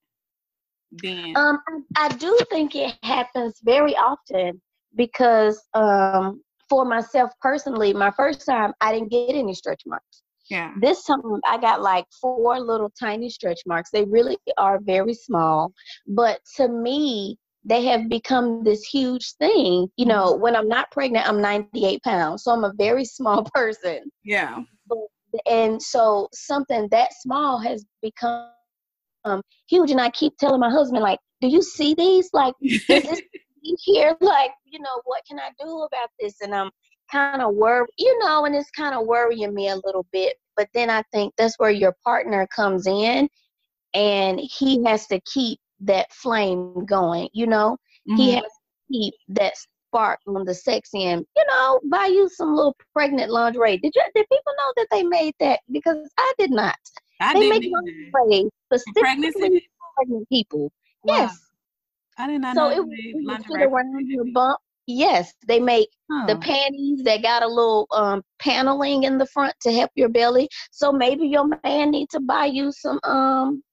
Then 0.91 1.35
Um, 1.35 1.59
I, 1.95 2.05
I 2.05 2.09
do 2.09 2.37
think 2.51 2.75
it 2.75 2.95
happens 3.01 3.59
very 3.63 3.95
often 3.95 4.61
because 4.95 5.59
um, 5.73 6.43
for 6.67 6.85
myself 6.85 7.31
personally, 7.41 7.93
my 7.93 8.11
first 8.11 8.45
time 8.45 8.73
I 8.79 8.93
didn't 8.93 9.09
get 9.09 9.35
any 9.35 9.55
stretch 9.55 9.81
marks. 9.87 10.21
Yeah, 10.49 10.73
This 10.81 11.03
time 11.03 11.21
I 11.45 11.57
got 11.59 11.81
like 11.81 12.05
four 12.21 12.59
little 12.59 12.91
tiny 12.99 13.29
stretch 13.29 13.61
marks. 13.65 13.91
They 13.91 14.05
really 14.05 14.37
are 14.57 14.79
very 14.79 15.13
small, 15.13 15.73
but 16.07 16.39
to 16.57 16.67
me, 16.67 17.37
they 17.65 17.83
have 17.85 18.09
become 18.09 18.63
this 18.63 18.83
huge 18.83 19.33
thing. 19.33 19.87
You 19.97 20.05
know, 20.05 20.35
when 20.35 20.55
I'm 20.55 20.67
not 20.67 20.91
pregnant, 20.91 21.27
I'm 21.27 21.41
98 21.41 22.01
pounds, 22.03 22.43
so 22.43 22.51
I'm 22.51 22.63
a 22.63 22.73
very 22.77 23.05
small 23.17 23.43
person. 23.53 24.09
yeah, 24.23 24.63
and 25.47 25.81
so 25.81 26.27
something 26.33 26.87
that 26.91 27.13
small 27.13 27.59
has 27.59 27.85
become 28.01 28.49
um, 29.25 29.41
huge 29.67 29.91
and 29.91 29.99
i 29.99 30.09
keep 30.11 30.35
telling 30.37 30.59
my 30.59 30.69
husband 30.69 31.03
like 31.03 31.19
do 31.41 31.47
you 31.47 31.61
see 31.61 31.93
these 31.93 32.29
like 32.33 32.53
is 32.61 32.85
this 32.87 33.21
here 33.83 34.15
like 34.21 34.51
you 34.65 34.79
know 34.79 35.01
what 35.03 35.21
can 35.27 35.39
i 35.39 35.49
do 35.59 35.81
about 35.81 36.09
this 36.19 36.35
and 36.41 36.55
i'm 36.55 36.69
kind 37.11 37.41
of 37.41 37.55
worried 37.55 37.89
you 37.97 38.17
know 38.19 38.45
and 38.45 38.55
it's 38.55 38.69
kind 38.71 38.95
of 38.95 39.05
worrying 39.05 39.53
me 39.53 39.69
a 39.69 39.75
little 39.85 40.05
bit 40.11 40.37
but 40.55 40.67
then 40.73 40.89
i 40.89 41.01
think 41.11 41.33
that's 41.37 41.57
where 41.59 41.71
your 41.71 41.95
partner 42.03 42.47
comes 42.55 42.87
in 42.87 43.27
and 43.93 44.39
he 44.39 44.83
has 44.83 45.07
to 45.07 45.19
keep 45.21 45.59
that 45.79 46.11
flame 46.11 46.85
going 46.85 47.29
you 47.33 47.47
know 47.47 47.77
he 48.05 48.31
Mhm. 48.31 48.35
has 48.35 48.43
to 48.43 48.93
keep 48.93 49.13
that 49.29 49.53
spark 49.57 50.19
on 50.27 50.45
the 50.45 50.53
sex 50.53 50.89
end. 50.95 51.25
You 51.35 51.45
know, 51.49 51.79
buy 51.85 52.05
you 52.05 52.29
some 52.29 52.55
little 52.55 52.75
pregnant 52.93 53.31
lingerie. 53.31 53.77
Did 53.77 53.93
you? 53.95 54.03
Did 54.15 54.25
people 54.31 54.53
know 54.57 54.73
that 54.77 54.87
they 54.91 55.03
made 55.03 55.33
that? 55.39 55.59
Because 55.71 56.09
I 56.17 56.33
did 56.37 56.51
not. 56.51 56.75
I 57.19 57.33
they 57.33 57.39
didn't 57.39 57.49
make 57.49 57.71
lingerie 57.71 58.49
specifically 58.71 59.01
Pregnancy? 59.01 59.69
for 59.79 59.87
pregnant 59.97 60.29
people. 60.29 60.71
Wow. 61.03 61.15
Yes. 61.17 61.39
I 62.17 62.27
did 62.27 62.41
not 62.41 62.55
So 62.55 62.65
know 62.65 62.69
it 62.69 62.73
they 62.75 62.79
was 62.81 62.87
made 62.89 63.05
you 63.05 63.13
would 63.15 63.25
lingerie 63.25 63.63
for 63.63 63.75
around 63.75 64.07
your 64.09 64.25
bump. 64.25 64.59
Yes, 64.89 65.35
they 65.47 65.59
make 65.59 65.89
the 66.27 66.37
panties 66.37 67.03
that 67.05 67.21
got 67.23 67.43
a 67.43 67.47
little 67.47 67.87
um 67.91 68.23
paneling 68.39 69.03
in 69.03 69.17
the 69.19 69.27
front 69.27 69.55
to 69.61 69.71
help 69.73 69.91
your 69.95 70.09
belly. 70.09 70.49
So 70.71 70.91
maybe 70.91 71.27
your 71.27 71.47
man 71.63 71.91
needs 71.91 72.13
to 72.13 72.21
buy 72.21 72.45
you 72.47 72.71
some 72.71 72.99
um 73.03 73.63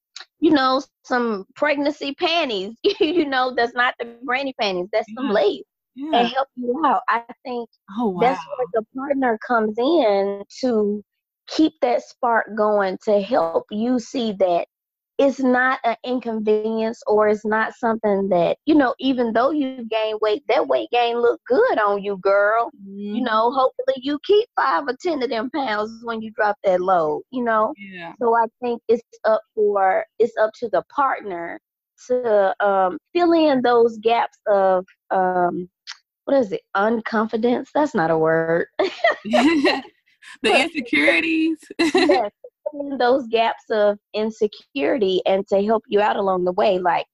you 0.40 0.52
know 0.52 0.82
some 1.04 1.46
pregnancy 1.56 2.14
panties. 2.14 2.76
you 3.00 3.26
know 3.26 3.54
that's 3.56 3.74
not 3.74 3.94
the 4.00 4.16
granny 4.26 4.54
panties. 4.60 4.88
That's 4.92 5.12
some 5.16 5.28
Yeah. 5.28 5.32
lace 5.32 5.64
Yeah. 5.94 6.28
and 6.28 6.28
help 6.34 6.48
you 6.56 6.82
out. 6.86 7.12
I 7.18 7.24
think 7.44 7.68
Oh 7.98 8.08
wow. 8.08 8.36
that's 8.36 8.44
where 8.46 8.66
the 8.72 8.84
partner 8.96 9.38
comes 9.46 9.76
in 9.78 10.44
to 10.60 11.02
keep 11.48 11.74
that 11.82 12.02
spark 12.02 12.46
going 12.56 12.98
to 13.04 13.20
help 13.22 13.66
you 13.70 13.98
see 13.98 14.32
that 14.38 14.66
it's 15.18 15.40
not 15.40 15.78
an 15.84 15.96
inconvenience 16.04 17.02
or 17.06 17.28
it's 17.28 17.44
not 17.44 17.74
something 17.74 18.28
that 18.28 18.56
you 18.66 18.74
know 18.74 18.94
even 18.98 19.32
though 19.32 19.50
you 19.50 19.84
gain 19.90 20.16
weight 20.20 20.42
that 20.48 20.66
weight 20.68 20.88
gain 20.92 21.18
look 21.20 21.40
good 21.46 21.78
on 21.78 22.02
you 22.02 22.18
girl 22.18 22.70
you 23.12 23.22
Mhm. 23.22 23.24
know 23.24 23.50
hopefully 23.52 23.96
you 24.02 24.18
keep 24.24 24.46
five 24.56 24.84
or 24.88 24.96
ten 25.00 25.22
of 25.22 25.30
them 25.30 25.50
pounds 25.50 26.02
when 26.04 26.20
you 26.20 26.30
drop 26.32 26.56
that 26.64 26.80
load 26.80 27.22
you 27.30 27.42
know 27.44 27.74
Yeah. 27.76 28.14
so 28.20 28.34
I 28.34 28.46
think 28.62 28.82
it's 28.88 29.02
up 29.24 29.42
for 29.54 30.04
it's 30.18 30.36
up 30.38 30.50
to 30.60 30.68
the 30.70 30.82
partner 30.94 31.60
to 32.08 32.54
um, 32.64 32.98
fill 33.14 33.32
in 33.32 33.62
those 33.62 33.98
gaps 33.98 34.38
of 34.48 34.84
um, 35.10 35.68
what 36.24 36.36
is 36.36 36.52
it? 36.52 36.62
Unconfidence. 36.76 37.68
That's 37.74 37.94
not 37.94 38.10
a 38.10 38.18
word. 38.18 38.66
the 39.24 39.82
insecurities. 40.60 41.58
yes, 41.94 42.30
those 42.98 43.26
gaps 43.28 43.64
of 43.70 43.98
insecurity 44.14 45.22
and 45.26 45.46
to 45.48 45.62
help 45.62 45.84
you 45.88 46.00
out 46.00 46.16
along 46.16 46.44
the 46.44 46.52
way. 46.52 46.78
Like 46.78 47.06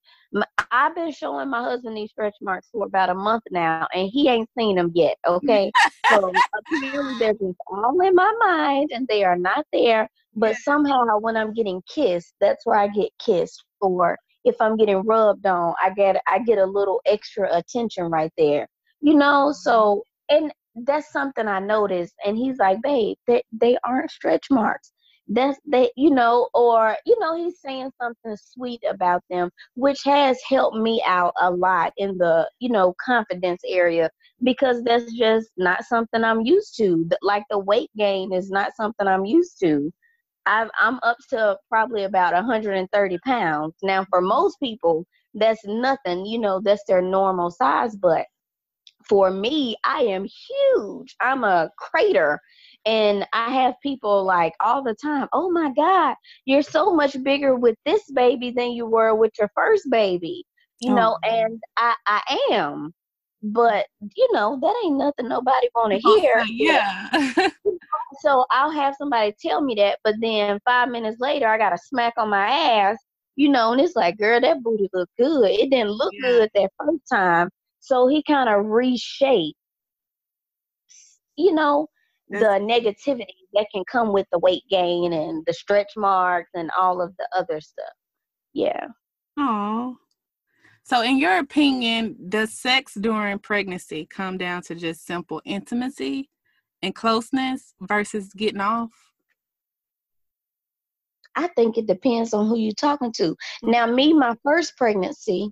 I've 0.71 0.95
been 0.95 1.13
showing 1.13 1.51
my 1.51 1.63
husband 1.63 1.97
these 1.97 2.11
stretch 2.11 2.35
marks 2.41 2.69
for 2.73 2.87
about 2.87 3.11
a 3.11 3.15
month 3.15 3.43
now, 3.51 3.87
and 3.95 4.09
he 4.11 4.29
ain't 4.29 4.49
seen 4.59 4.77
them 4.77 4.91
yet. 4.95 5.17
Okay, 5.27 5.71
so 6.11 6.33
apparently 6.59 7.19
they're 7.19 7.35
just 7.35 7.59
all 7.71 8.01
in 8.01 8.15
my 8.15 8.33
mind, 8.41 8.91
and 8.95 9.07
they 9.09 9.25
are 9.25 9.37
not 9.37 9.67
there. 9.73 10.09
But 10.35 10.57
somehow, 10.57 11.19
when 11.19 11.37
I'm 11.37 11.53
getting 11.53 11.83
kissed, 11.93 12.35
that's 12.41 12.65
where 12.65 12.79
I 12.79 12.89
get 12.89 13.11
kissed. 13.19 13.63
Or 13.81 14.17
if 14.45 14.57
I'm 14.61 14.77
getting 14.77 15.03
rubbed 15.03 15.47
on, 15.47 15.75
I 15.83 15.91
get 15.91 16.21
I 16.27 16.39
get 16.41 16.59
a 16.59 16.65
little 16.65 17.01
extra 17.07 17.55
attention 17.55 18.05
right 18.05 18.33
there. 18.39 18.67
You 19.01 19.15
know, 19.15 19.51
mm-hmm. 19.51 19.61
so 19.61 20.05
and 20.31 20.51
that's 20.87 21.13
something 21.13 21.47
I 21.47 21.59
noticed. 21.59 22.15
And 22.25 22.39
he's 22.39 22.59
like, 22.59 22.79
"Babe, 22.83 23.17
they 23.27 23.43
they 23.53 23.77
aren't 23.85 24.11
stretch 24.11 24.47
marks." 24.51 24.92
That's 25.29 25.59
they, 25.67 25.91
you 25.97 26.11
know, 26.11 26.49
or 26.55 26.97
you 27.07 27.19
know, 27.21 27.37
he's 27.37 27.61
saying 27.61 27.91
something 28.01 28.37
sweet 28.37 28.83
about 28.89 29.23
them, 29.31 29.51
which 29.75 30.03
has 30.05 30.39
helped 30.49 30.77
me 30.77 31.03
out 31.07 31.33
a 31.41 31.51
lot 31.51 31.93
in 31.97 32.19
the 32.19 32.51
you 32.59 32.69
know 32.71 32.95
confidence 33.05 33.63
area 33.67 34.11
because 34.43 34.83
that's 34.83 35.13
just 35.13 35.51
not 35.57 35.85
something 35.85 36.25
I'm 36.25 36.43
used 36.43 36.77
to. 36.79 37.09
Like 37.23 37.45
the 37.51 37.59
weight 37.59 37.91
gain 37.97 38.33
is 38.33 38.51
not 38.51 38.75
something 38.77 39.07
I'm 39.07 39.25
used 39.25 39.61
to. 39.61 39.93
I've, 40.47 40.71
I'm 40.79 40.99
up 41.03 41.19
to 41.31 41.57
probably 41.69 42.05
about 42.05 42.35
130 42.35 43.19
pounds. 43.25 43.75
Now, 43.83 44.05
for 44.11 44.21
most 44.21 44.59
people, 44.61 45.07
that's 45.35 45.65
nothing. 45.65 46.27
You 46.27 46.39
know, 46.41 46.61
that's 46.61 46.83
their 46.89 47.03
normal 47.03 47.51
size. 47.51 47.97
But 47.97 48.27
for 49.09 49.31
me, 49.31 49.77
I 49.85 50.03
am 50.03 50.25
huge. 50.25 51.15
I'm 51.21 51.45
a 51.45 51.71
crater. 51.79 52.41
And 52.85 53.27
I 53.33 53.51
have 53.53 53.75
people 53.83 54.25
like 54.25 54.55
all 54.61 54.83
the 54.83 54.95
time, 54.95 55.29
oh 55.33 55.51
my 55.51 55.73
God, 55.73 56.17
you're 56.45 56.63
so 56.63 56.95
much 56.95 57.23
bigger 57.23 57.55
with 57.55 57.77
this 57.85 58.03
baby 58.13 58.51
than 58.51 58.73
you 58.73 58.87
were 58.87 59.15
with 59.15 59.33
your 59.39 59.51
first 59.55 59.89
baby. 59.91 60.45
You 60.81 60.95
know, 60.95 61.17
Oh. 61.17 61.19
and 61.25 61.61
I, 61.77 61.95
I 62.07 62.39
am. 62.53 62.93
But, 63.43 63.87
you 64.17 64.29
know, 64.33 64.59
that 64.61 64.75
ain't 64.85 64.97
nothing 64.99 65.29
nobody 65.29 65.69
want 65.75 65.93
to 65.93 65.99
hear. 65.99 66.45
yeah. 66.49 67.11
So 68.21 68.45
I'll 68.51 68.71
have 68.71 68.95
somebody 68.97 69.35
tell 69.41 69.61
me 69.63 69.75
that, 69.77 69.99
but 70.05 70.15
then 70.21 70.59
five 70.65 70.89
minutes 70.89 71.19
later, 71.21 71.47
I 71.49 71.59
got 71.59 71.73
a 71.73 71.79
smack 71.79 72.15
on 72.17 72.31
my 72.31 72.47
ass, 72.49 72.99
you 73.37 73.49
know, 73.49 73.73
and 73.73 73.81
it's 73.81 73.97
like, 73.97 74.19
girl, 74.19 74.41
that 74.41 74.63
booty 74.63 74.89
look 74.93 75.09
good. 75.19 75.51
It 75.51 75.71
didn't 75.71 75.93
look 75.93 76.15
Yeah. 76.15 76.21
good 76.21 76.51
that 76.55 76.71
first 76.79 77.03
time. 77.11 77.49
So 77.81 78.09
he 78.09 78.23
kind 78.23 78.49
of 78.49 78.67
reshaped, 78.67 79.57
you 81.37 81.53
know, 81.55 81.89
the 82.33 82.59
negativity 82.61 83.27
that 83.53 83.67
can 83.73 83.85
come 83.91 84.13
with 84.13 84.27
the 84.33 84.39
weight 84.39 84.65
gain 84.71 85.13
and 85.13 85.45
the 85.47 85.53
stretch 85.53 85.93
marks 85.97 86.51
and 86.55 86.71
all 86.79 87.01
of 87.03 87.15
the 87.19 87.29
other 87.37 87.61
stuff. 87.61 87.93
Yeah. 88.53 88.89
Oh. 89.37 89.97
So, 90.85 91.03
in 91.03 91.19
your 91.19 91.39
opinion, 91.39 92.17
does 92.29 92.53
sex 92.53 92.95
during 92.95 93.39
pregnancy 93.39 94.07
come 94.07 94.37
down 94.37 94.63
to 94.63 94.75
just 94.75 95.07
simple 95.07 95.41
intimacy 95.45 96.29
and 96.83 96.95
closeness 96.95 97.75
versus 97.81 98.33
getting 98.35 98.61
off? 98.61 98.91
I 101.37 101.49
think 101.49 101.79
it 101.79 101.87
depends 101.87 102.35
on 102.35 102.47
who 102.49 102.59
you're 102.59 102.73
talking 102.73 103.13
to. 103.13 103.37
Now, 103.63 103.87
me, 103.87 104.13
my 104.13 104.37
first 104.43 104.77
pregnancy, 104.77 105.51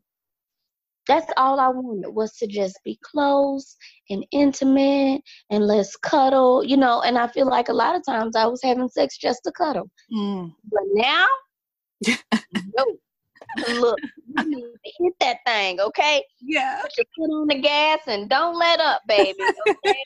that's 1.07 1.31
all 1.37 1.59
I 1.59 1.69
wanted 1.69 2.11
was 2.11 2.33
to 2.37 2.47
just 2.47 2.79
be 2.85 2.99
close 3.03 3.77
and 4.11 4.25
intimate 4.33 5.23
and 5.51 5.67
let's 5.67 5.97
cuddle, 5.97 6.65
you 6.65 6.77
know. 6.77 7.03
And 7.03 7.19
I 7.19 7.27
feel 7.27 7.47
like 7.47 7.69
a 7.69 7.75
lot 7.75 7.95
of 7.95 8.05
times 8.05 8.37
I 8.37 8.47
was 8.47 8.61
having 8.63 8.89
sex 8.89 9.19
just 9.19 9.41
to 9.45 9.53
cuddle. 9.53 9.91
Mm. 10.13 10.53
But 10.71 10.83
now, 10.95 11.27
no. 12.77 12.97
Look, 13.69 13.99
you 14.37 14.49
need 14.49 14.63
to 14.63 14.93
hit 15.01 15.13
that 15.21 15.39
thing, 15.45 15.81
okay? 15.81 16.23
Yeah. 16.41 16.83
Put 16.83 16.93
your 16.97 17.07
foot 17.17 17.35
on 17.35 17.49
the 17.49 17.59
gas 17.59 18.01
and 18.07 18.29
don't 18.29 18.57
let 18.57 18.81
up, 18.81 19.03
baby. 19.09 19.43
Okay? 19.69 20.05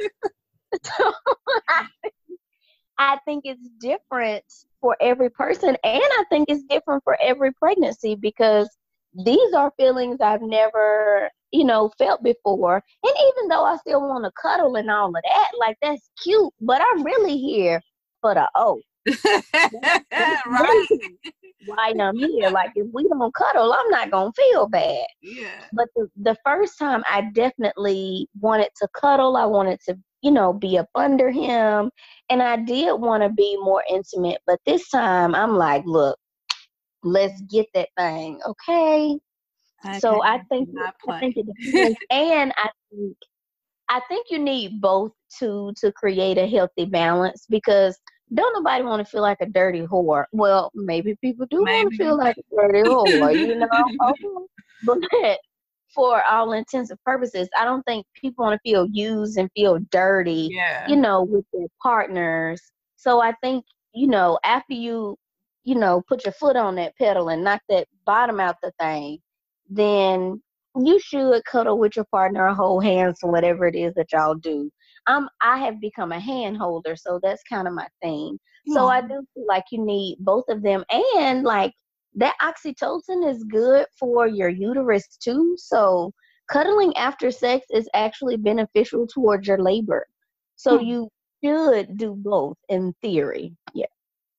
so 0.83 1.13
I 1.69 1.87
I 2.99 3.19
think 3.25 3.45
it's 3.45 3.69
different 3.81 4.45
for 4.81 4.97
every 5.01 5.31
person, 5.31 5.71
and 5.71 6.03
I 6.03 6.25
think 6.31 6.49
it's 6.49 6.63
different 6.65 7.03
for 7.05 7.17
every 7.21 7.53
pregnancy 7.53 8.15
because 8.15 8.69
these 9.15 9.53
are 9.55 9.73
feelings 9.77 10.19
I've 10.21 10.43
never, 10.43 11.31
you 11.53 11.65
know, 11.65 11.91
felt 11.99 12.23
before. 12.23 12.83
And 13.03 13.15
even 13.29 13.49
though 13.49 13.65
I 13.65 13.77
still 13.77 14.01
want 14.01 14.25
to 14.25 14.33
cuddle 14.41 14.77
and 14.77 14.91
all 14.91 15.09
of 15.09 15.15
that, 15.15 15.51
like 15.59 15.77
that's 15.83 16.11
cute, 16.23 16.53
but 16.61 16.83
I'm 16.83 17.05
really 17.05 17.39
here 17.39 17.81
for 18.21 18.35
the 18.35 18.49
oh. 18.55 18.81
right. 20.13 20.87
Why 21.67 21.95
I'm 21.99 22.17
here. 22.17 22.51
Like 22.51 22.73
if 22.75 22.87
we 22.93 23.07
don't 23.09 23.35
cuddle, 23.35 23.73
I'm 23.73 23.91
not 23.91 24.11
gonna 24.11 24.33
feel 24.33 24.69
bad. 24.69 25.07
Yeah. 25.23 25.65
But 25.73 25.89
the, 25.95 26.09
the 26.17 26.37
first 26.45 26.79
time 26.79 27.03
I 27.09 27.31
definitely 27.33 28.29
wanted 28.41 28.71
to 28.81 28.89
cuddle, 28.99 29.37
I 29.37 29.45
wanted 29.47 29.81
to, 29.87 29.97
you 30.23 30.31
know, 30.31 30.53
be 30.53 30.79
up 30.79 30.89
under 30.95 31.31
him. 31.31 31.91
And 32.31 32.43
I 32.43 32.57
did 32.57 33.01
want 33.01 33.23
to 33.23 33.29
be 33.31 33.57
more 33.59 33.85
intimate. 33.91 34.41
But 34.47 34.59
this 34.67 34.89
time 34.89 35.35
I'm 35.35 35.57
like, 35.57 35.85
look, 35.87 36.19
let's 37.05 37.41
get 37.43 37.67
that 37.75 37.89
thing, 37.99 38.41
okay? 38.47 39.19
So 40.01 40.23
I 40.23 40.41
think 40.51 40.69
I 41.09 41.13
think 41.21 41.37
it 41.37 41.47
depends. 41.47 41.99
and 42.11 42.53
I 42.57 42.71
think 42.91 43.17
I 43.89 44.01
think 44.09 44.27
you 44.31 44.39
need 44.39 44.81
both 44.81 45.13
to 45.39 45.73
to 45.81 45.93
create 45.93 46.39
a 46.39 46.47
healthy 46.47 46.87
balance 46.87 47.47
because 47.49 47.99
don't 48.35 48.55
nobody 48.55 48.83
want 48.85 49.05
to 49.05 49.11
feel 49.11 49.23
like 49.23 49.39
a 49.41 49.47
dirty 49.47 49.83
whore. 49.83 50.25
Well, 50.33 50.71
maybe 50.75 51.17
people 51.23 51.47
do 51.51 51.59
want 51.59 51.93
to 51.93 51.97
feel 52.05 52.17
like 52.17 52.37
a 52.39 52.57
dirty 52.57 52.81
whore, 52.83 53.37
you 53.39 53.55
know. 53.57 53.69
But 54.83 55.39
for 55.95 56.23
all 56.25 56.53
intents 56.53 56.91
and 56.91 57.01
purposes, 57.05 57.49
I 57.59 57.65
don't 57.65 57.83
think 57.85 58.07
people 58.21 58.45
want 58.45 58.61
to 58.61 58.69
feel 58.71 58.87
used 58.91 59.39
and 59.39 59.51
feel 59.55 59.79
dirty 59.91 60.51
Yeah. 60.53 60.89
you 60.89 60.97
know, 60.97 61.23
with 61.23 61.45
their 61.53 61.69
partners. 61.83 62.61
So 62.97 63.21
I 63.21 63.33
think, 63.43 63.65
you 63.95 64.07
know, 64.09 64.39
after 64.45 64.75
you, 64.75 65.17
you 65.65 65.75
know, 65.75 66.03
put 66.09 66.25
your 66.25 66.33
foot 66.33 66.57
on 66.57 66.77
that 66.77 66.97
pedal 66.97 67.29
and 67.29 67.45
knock 67.45 67.63
that 67.69 67.87
bottom 68.07 68.41
out 68.41 68.57
the 68.63 68.73
thing, 68.81 69.19
then 69.69 70.43
you 70.77 70.99
should 71.01 71.45
cuddle 71.45 71.79
with 71.79 71.97
your 71.97 72.05
partner 72.07 72.49
or 72.49 72.55
hold 72.55 72.85
hands 72.85 73.19
or 73.23 73.31
whatever 73.31 73.67
it 73.67 73.75
is 73.77 73.95
that 73.95 74.13
y'all 74.13 74.35
do. 74.35 74.71
Um, 75.07 75.29
I 75.43 75.59
have 75.59 75.81
become 75.81 76.13
a 76.13 76.21
hand 76.21 76.57
holder, 76.59 76.97
so 76.97 77.21
that's 77.23 77.43
kind 77.45 77.67
of 77.69 77.75
my 77.75 77.89
thing. 78.03 78.39
So 78.67 78.87
I 78.89 79.01
do 79.03 79.25
feel 79.35 79.47
like 79.47 79.65
you 79.71 79.85
need 79.85 80.17
both 80.21 80.45
of 80.49 80.63
them, 80.63 80.85
and 81.17 81.45
like 81.45 81.73
that 82.15 82.35
oxytocin 82.43 83.29
is 83.29 83.45
good 83.45 83.87
for 83.99 84.27
your 84.27 84.49
uterus 84.49 85.17
too. 85.23 85.55
So 85.59 86.13
cuddling 86.49 86.97
after 86.97 87.31
sex 87.31 87.67
is 87.71 87.89
actually 87.95 88.37
beneficial 88.37 89.07
towards 89.07 89.47
your 89.47 89.59
labor. 89.59 90.07
So 90.57 90.79
Hmm. 90.79 90.85
you 90.85 91.09
should 91.45 91.97
do 91.99 92.15
both 92.15 92.57
in 92.69 92.95
theory. 93.03 93.55
Yeah. 93.75 93.87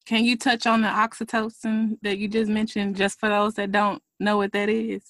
Can 0.06 0.24
you 0.24 0.38
touch 0.38 0.68
on 0.68 0.82
the 0.82 0.88
oxytocin 0.88 1.98
that 2.04 2.18
you 2.20 2.28
just 2.28 2.50
mentioned, 2.50 2.96
just 2.96 3.20
for 3.20 3.30
those 3.30 3.56
that 3.56 3.72
don't 3.72 4.02
know 4.20 4.38
what 4.38 4.52
that 4.52 4.70
is? 4.70 5.02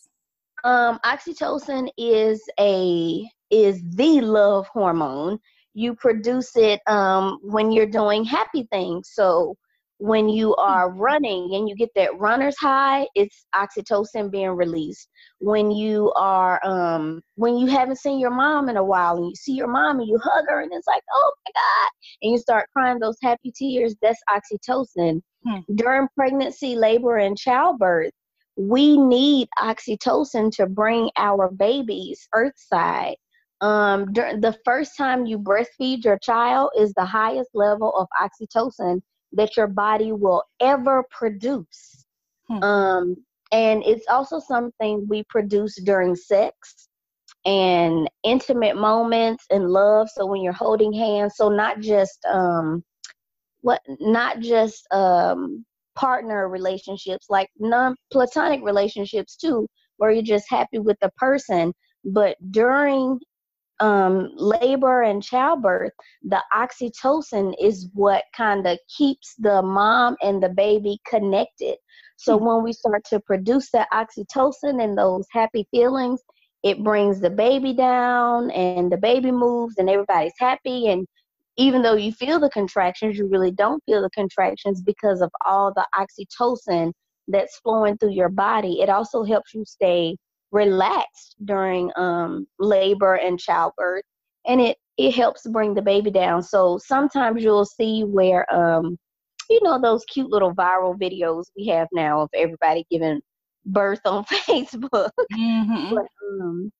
Um, 0.63 0.99
oxytocin 1.05 1.89
is 1.97 2.41
a 2.59 3.29
is 3.51 3.81
the 3.95 4.21
love 4.21 4.67
hormone. 4.67 5.39
You 5.73 5.95
produce 5.95 6.55
it 6.55 6.81
um, 6.87 7.39
when 7.43 7.71
you're 7.71 7.85
doing 7.85 8.23
happy 8.23 8.67
things. 8.71 9.11
So 9.13 9.57
when 9.97 10.27
you 10.27 10.55
are 10.55 10.91
running 10.91 11.55
and 11.55 11.69
you 11.69 11.75
get 11.75 11.89
that 11.95 12.17
runner's 12.19 12.57
high, 12.57 13.07
it's 13.15 13.45
oxytocin 13.55 14.29
being 14.29 14.49
released. 14.49 15.07
When 15.39 15.71
you 15.71 16.11
are 16.15 16.59
um, 16.65 17.21
when 17.35 17.57
you 17.57 17.67
haven't 17.67 17.99
seen 17.99 18.19
your 18.19 18.31
mom 18.31 18.67
in 18.67 18.77
a 18.77 18.83
while 18.83 19.17
and 19.17 19.27
you 19.27 19.35
see 19.35 19.53
your 19.53 19.67
mom 19.67 19.99
and 19.99 20.07
you 20.07 20.19
hug 20.21 20.45
her 20.49 20.61
and 20.61 20.71
it's 20.73 20.87
like, 20.87 21.03
oh 21.13 21.31
my 21.45 21.51
god, 21.53 21.91
and 22.21 22.31
you 22.33 22.37
start 22.37 22.69
crying 22.73 22.99
those 22.99 23.17
happy 23.21 23.53
tears, 23.55 23.95
that's 24.01 24.21
oxytocin. 24.29 25.21
Hmm. 25.45 25.59
During 25.75 26.07
pregnancy, 26.15 26.75
labor, 26.75 27.17
and 27.17 27.37
childbirth, 27.37 28.11
we 28.57 28.97
need 28.97 29.47
oxytocin 29.59 30.51
to 30.57 30.65
bring 30.65 31.09
our 31.15 31.49
babies 31.49 32.27
earthside. 32.33 33.15
Um, 33.61 34.05
the 34.13 34.57
first 34.65 34.97
time 34.97 35.25
you 35.25 35.39
breastfeed 35.39 36.03
your 36.03 36.19
child 36.19 36.71
is 36.77 36.93
the 36.93 37.05
highest 37.05 37.49
level 37.53 37.93
of 37.93 38.07
oxytocin 38.21 39.01
that 39.35 39.55
your 39.55 39.67
body 39.67 40.11
will 40.11 40.43
ever 40.59 41.03
produce. 41.11 42.05
Hmm. 42.47 42.63
Um, 42.63 43.15
and 43.51 43.83
it's 43.85 44.05
also 44.09 44.39
something 44.39 45.05
we 45.07 45.23
produce 45.29 45.75
during 45.81 46.15
sex 46.15 46.87
and 47.45 48.09
intimate 48.23 48.75
moments 48.75 49.45
and 49.51 49.69
love. 49.69 50.09
So 50.09 50.25
when 50.25 50.41
you're 50.41 50.53
holding 50.53 50.91
hands, 50.91 51.33
so 51.35 51.49
not 51.49 51.79
just 51.79 52.25
um, 52.25 52.83
what, 53.61 53.81
not 53.99 54.39
just 54.39 54.87
um, 54.91 55.63
partner 55.95 56.49
relationships, 56.49 57.27
like 57.29 57.49
non-platonic 57.59 58.61
relationships 58.63 59.35
too, 59.35 59.67
where 59.97 60.11
you're 60.11 60.23
just 60.23 60.49
happy 60.49 60.79
with 60.79 60.97
the 61.01 61.11
person. 61.17 61.71
But 62.03 62.37
during 62.51 63.19
um, 63.79 64.31
labor 64.35 65.03
and 65.03 65.21
childbirth, 65.21 65.93
the 66.23 66.41
oxytocin 66.53 67.53
is 67.61 67.89
what 67.93 68.23
kind 68.35 68.65
of 68.67 68.79
keeps 68.95 69.35
the 69.37 69.61
mom 69.61 70.15
and 70.21 70.41
the 70.41 70.49
baby 70.49 70.99
connected. 71.07 71.77
So 72.17 72.37
when 72.37 72.63
we 72.63 72.73
start 72.73 73.03
to 73.09 73.19
produce 73.19 73.69
that 73.71 73.89
oxytocin 73.93 74.81
and 74.81 74.97
those 74.97 75.25
happy 75.31 75.67
feelings, 75.71 76.21
it 76.63 76.83
brings 76.83 77.19
the 77.19 77.29
baby 77.29 77.73
down 77.73 78.49
and 78.51 78.91
the 78.91 78.97
baby 78.97 79.31
moves 79.31 79.75
and 79.77 79.89
everybody's 79.89 80.33
happy. 80.39 80.87
And 80.87 81.05
even 81.57 81.81
though 81.81 81.95
you 81.95 82.11
feel 82.11 82.39
the 82.39 82.49
contractions, 82.49 83.17
you 83.17 83.27
really 83.27 83.51
don't 83.51 83.83
feel 83.85 84.01
the 84.01 84.09
contractions 84.11 84.81
because 84.81 85.21
of 85.21 85.29
all 85.45 85.73
the 85.73 85.85
oxytocin 85.95 86.91
that's 87.27 87.59
flowing 87.59 87.97
through 87.97 88.11
your 88.11 88.29
body. 88.29 88.81
It 88.81 88.89
also 88.89 89.23
helps 89.23 89.53
you 89.53 89.63
stay 89.65 90.15
relaxed 90.55 91.35
during 91.43 91.91
um, 91.97 92.47
labor 92.59 93.15
and 93.15 93.37
childbirth, 93.37 94.03
and 94.47 94.61
it 94.61 94.77
it 94.97 95.13
helps 95.13 95.45
bring 95.47 95.73
the 95.73 95.81
baby 95.81 96.09
down. 96.09 96.41
So 96.41 96.79
sometimes 96.83 97.43
you'll 97.43 97.65
see 97.65 98.03
where 98.03 98.51
um, 98.53 98.97
you 99.49 99.61
know 99.63 99.79
those 99.79 100.05
cute 100.05 100.31
little 100.31 100.55
viral 100.55 100.97
videos 100.97 101.43
we 101.57 101.67
have 101.67 101.89
now 101.93 102.21
of 102.21 102.29
everybody 102.33 102.85
giving 102.89 103.21
birth 103.65 103.99
on 104.05 104.23
Facebook. 104.47 105.11
Mm-hmm. 105.33 105.93
But, 105.93 106.05
um, 106.41 106.71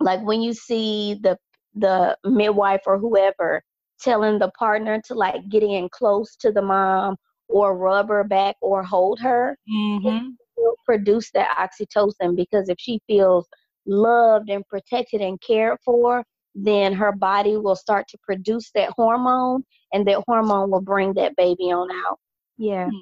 like 0.00 0.22
when 0.24 0.40
you 0.40 0.54
see 0.54 1.18
the 1.22 1.36
the 1.74 2.16
midwife 2.24 2.80
or 2.86 2.98
whoever 2.98 3.62
telling 4.00 4.38
the 4.38 4.50
partner 4.58 5.00
to 5.06 5.14
like 5.14 5.48
get 5.50 5.62
in 5.62 5.88
close 5.90 6.34
to 6.36 6.50
the 6.50 6.62
mom 6.62 7.16
or 7.48 7.76
rub 7.76 8.08
her 8.08 8.24
back 8.24 8.56
or 8.62 8.82
hold 8.82 9.20
her, 9.20 9.56
Mm-hmm. 9.70 10.28
Will 10.58 10.76
produce 10.84 11.30
that 11.32 11.56
oxytocin 11.56 12.36
because 12.36 12.68
if 12.68 12.76
she 12.78 13.00
feels 13.06 13.46
loved 13.86 14.50
and 14.50 14.66
protected 14.68 15.20
and 15.20 15.40
cared 15.40 15.78
for, 15.84 16.24
then 16.54 16.92
her 16.92 17.12
body 17.12 17.56
will 17.56 17.76
start 17.76 18.06
to 18.08 18.18
produce 18.22 18.70
that 18.74 18.90
hormone 18.96 19.64
and 19.92 20.06
that 20.06 20.22
hormone 20.26 20.70
will 20.70 20.80
bring 20.80 21.14
that 21.14 21.36
baby 21.36 21.64
on 21.64 21.88
out. 22.06 22.18
Yeah. 22.56 22.86
Hmm. 22.86 22.96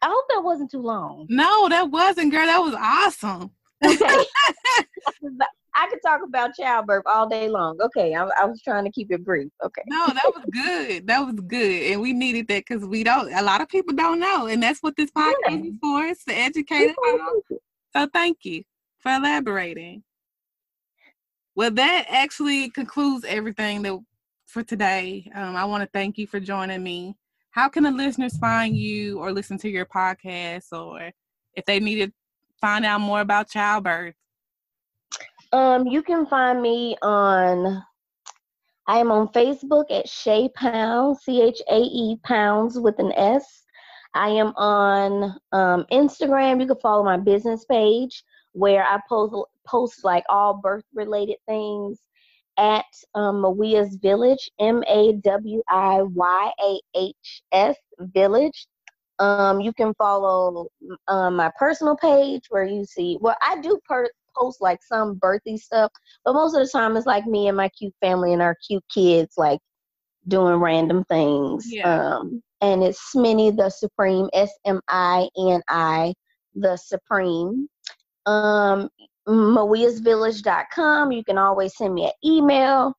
I 0.00 0.06
hope 0.08 0.24
that 0.28 0.44
wasn't 0.44 0.70
too 0.70 0.82
long. 0.82 1.26
No, 1.28 1.68
that 1.68 1.90
wasn't, 1.90 2.30
girl. 2.30 2.46
That 2.46 2.58
was 2.58 2.74
awesome. 2.74 3.50
Okay. 3.84 4.24
I 5.74 5.86
could 5.88 6.00
talk 6.04 6.22
about 6.26 6.54
childbirth 6.54 7.04
all 7.06 7.28
day 7.28 7.48
long. 7.48 7.78
Okay, 7.80 8.14
I, 8.14 8.24
I 8.40 8.44
was 8.46 8.60
trying 8.62 8.84
to 8.84 8.90
keep 8.90 9.12
it 9.12 9.24
brief. 9.24 9.48
Okay. 9.64 9.82
No, 9.86 10.06
that 10.08 10.24
was 10.24 10.44
good. 10.50 11.06
That 11.06 11.20
was 11.20 11.36
good, 11.46 11.92
and 11.92 12.00
we 12.00 12.12
needed 12.12 12.48
that 12.48 12.64
because 12.66 12.84
we 12.84 13.04
don't. 13.04 13.32
A 13.32 13.42
lot 13.42 13.60
of 13.60 13.68
people 13.68 13.94
don't 13.94 14.18
know, 14.18 14.48
and 14.48 14.60
that's 14.60 14.82
what 14.82 14.96
this 14.96 15.10
podcast 15.12 15.34
Yeah. 15.48 15.56
is 15.56 15.74
for. 15.80 16.04
It's 16.04 16.24
to 16.24 16.34
educate. 16.34 16.94
So 17.96 18.08
thank 18.12 18.38
you 18.42 18.64
for 18.98 19.12
elaborating. 19.12 20.02
Well, 21.54 21.70
that 21.72 22.06
actually 22.08 22.70
concludes 22.70 23.24
everything 23.24 23.82
that 23.82 23.98
for 24.46 24.62
today. 24.64 25.30
Um, 25.34 25.54
I 25.54 25.64
want 25.64 25.82
to 25.84 25.90
thank 25.92 26.18
you 26.18 26.26
for 26.26 26.40
joining 26.40 26.82
me. 26.82 27.14
How 27.50 27.68
can 27.68 27.84
the 27.84 27.90
listeners 27.92 28.36
find 28.38 28.76
you 28.76 29.18
or 29.20 29.32
listen 29.32 29.58
to 29.58 29.68
your 29.68 29.86
podcast, 29.86 30.72
or 30.72 31.10
if 31.54 31.64
they 31.66 31.78
need 31.78 32.04
to 32.04 32.12
find 32.60 32.84
out 32.84 33.00
more 33.00 33.20
about 33.20 33.48
childbirth? 33.48 34.14
Um, 35.52 35.86
you 35.86 36.02
can 36.02 36.26
find 36.26 36.60
me 36.60 36.96
on. 37.02 37.82
I 38.86 38.98
am 38.98 39.10
on 39.10 39.28
Facebook 39.28 39.84
at 39.90 40.06
Chae 40.06 40.52
Pounds, 40.54 41.20
C 41.22 41.42
H 41.42 41.60
A 41.70 41.78
E 41.78 42.16
Pounds 42.24 42.78
with 42.78 42.98
an 42.98 43.12
S. 43.12 43.64
I 44.14 44.28
am 44.28 44.48
on 44.56 45.36
um, 45.52 45.84
Instagram. 45.92 46.60
You 46.60 46.66
can 46.66 46.80
follow 46.80 47.04
my 47.04 47.18
business 47.18 47.64
page 47.66 48.24
where 48.52 48.82
I 48.82 48.98
post 49.08 49.34
post 49.66 50.04
like 50.04 50.24
all 50.28 50.54
birth 50.54 50.84
related 50.94 51.36
things 51.46 51.98
at 52.58 52.86
um, 53.14 53.42
Mawiyah's 53.42 53.96
Village, 53.96 54.50
M 54.58 54.82
A 54.88 55.12
W 55.22 55.62
I 55.68 56.02
Y 56.02 56.52
A 56.60 56.80
H 56.96 57.42
S 57.52 57.76
Village. 58.00 58.66
Um, 59.20 59.60
you 59.60 59.72
can 59.72 59.94
follow 59.94 60.68
um, 61.08 61.36
my 61.36 61.50
personal 61.58 61.96
page 61.96 62.44
where 62.50 62.64
you 62.64 62.84
see, 62.84 63.18
well, 63.20 63.36
I 63.46 63.60
do 63.60 63.78
per- 63.86 64.10
post 64.36 64.60
like 64.60 64.80
some 64.82 65.14
birthday 65.14 65.56
stuff, 65.56 65.90
but 66.24 66.34
most 66.34 66.54
of 66.54 66.64
the 66.64 66.68
time 66.70 66.96
it's 66.96 67.06
like 67.06 67.26
me 67.26 67.48
and 67.48 67.56
my 67.56 67.68
cute 67.70 67.94
family 68.00 68.32
and 68.32 68.42
our 68.42 68.56
cute 68.66 68.84
kids, 68.92 69.34
like 69.36 69.60
doing 70.28 70.56
random 70.56 71.04
things. 71.04 71.66
Yeah. 71.72 72.16
Um, 72.16 72.42
and 72.60 72.82
it's 72.82 73.12
Smini 73.14 73.56
the 73.56 73.70
Supreme, 73.70 74.28
S 74.32 74.50
M 74.64 74.80
I 74.88 75.28
N 75.36 75.62
I 75.68 76.14
the 76.54 76.76
Supreme. 76.76 77.68
Um, 78.26 78.88
MawiyahsVillage.com. 79.28 81.12
You 81.12 81.24
can 81.24 81.38
always 81.38 81.76
send 81.76 81.94
me 81.94 82.06
an 82.06 82.12
email. 82.24 82.94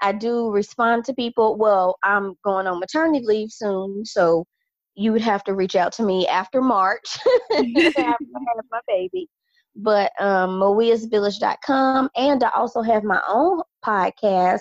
I 0.00 0.12
do 0.12 0.50
respond 0.50 1.04
to 1.06 1.14
people. 1.14 1.56
Well, 1.56 1.96
I'm 2.04 2.34
going 2.44 2.66
on 2.66 2.80
maternity 2.80 3.24
leave 3.24 3.50
soon, 3.50 4.04
so 4.04 4.44
you 4.98 5.12
would 5.12 5.22
have 5.22 5.44
to 5.44 5.54
reach 5.54 5.76
out 5.76 5.92
to 5.92 6.02
me 6.02 6.26
after 6.26 6.60
March 6.60 7.18
after 7.52 8.00
I 8.00 8.02
have 8.02 8.64
my 8.70 8.80
baby. 8.88 9.28
But 9.76 10.10
um, 10.20 10.58
and 12.16 12.42
I 12.42 12.50
also 12.54 12.82
have 12.82 13.04
my 13.04 13.22
own 13.28 13.62
podcast 13.84 14.60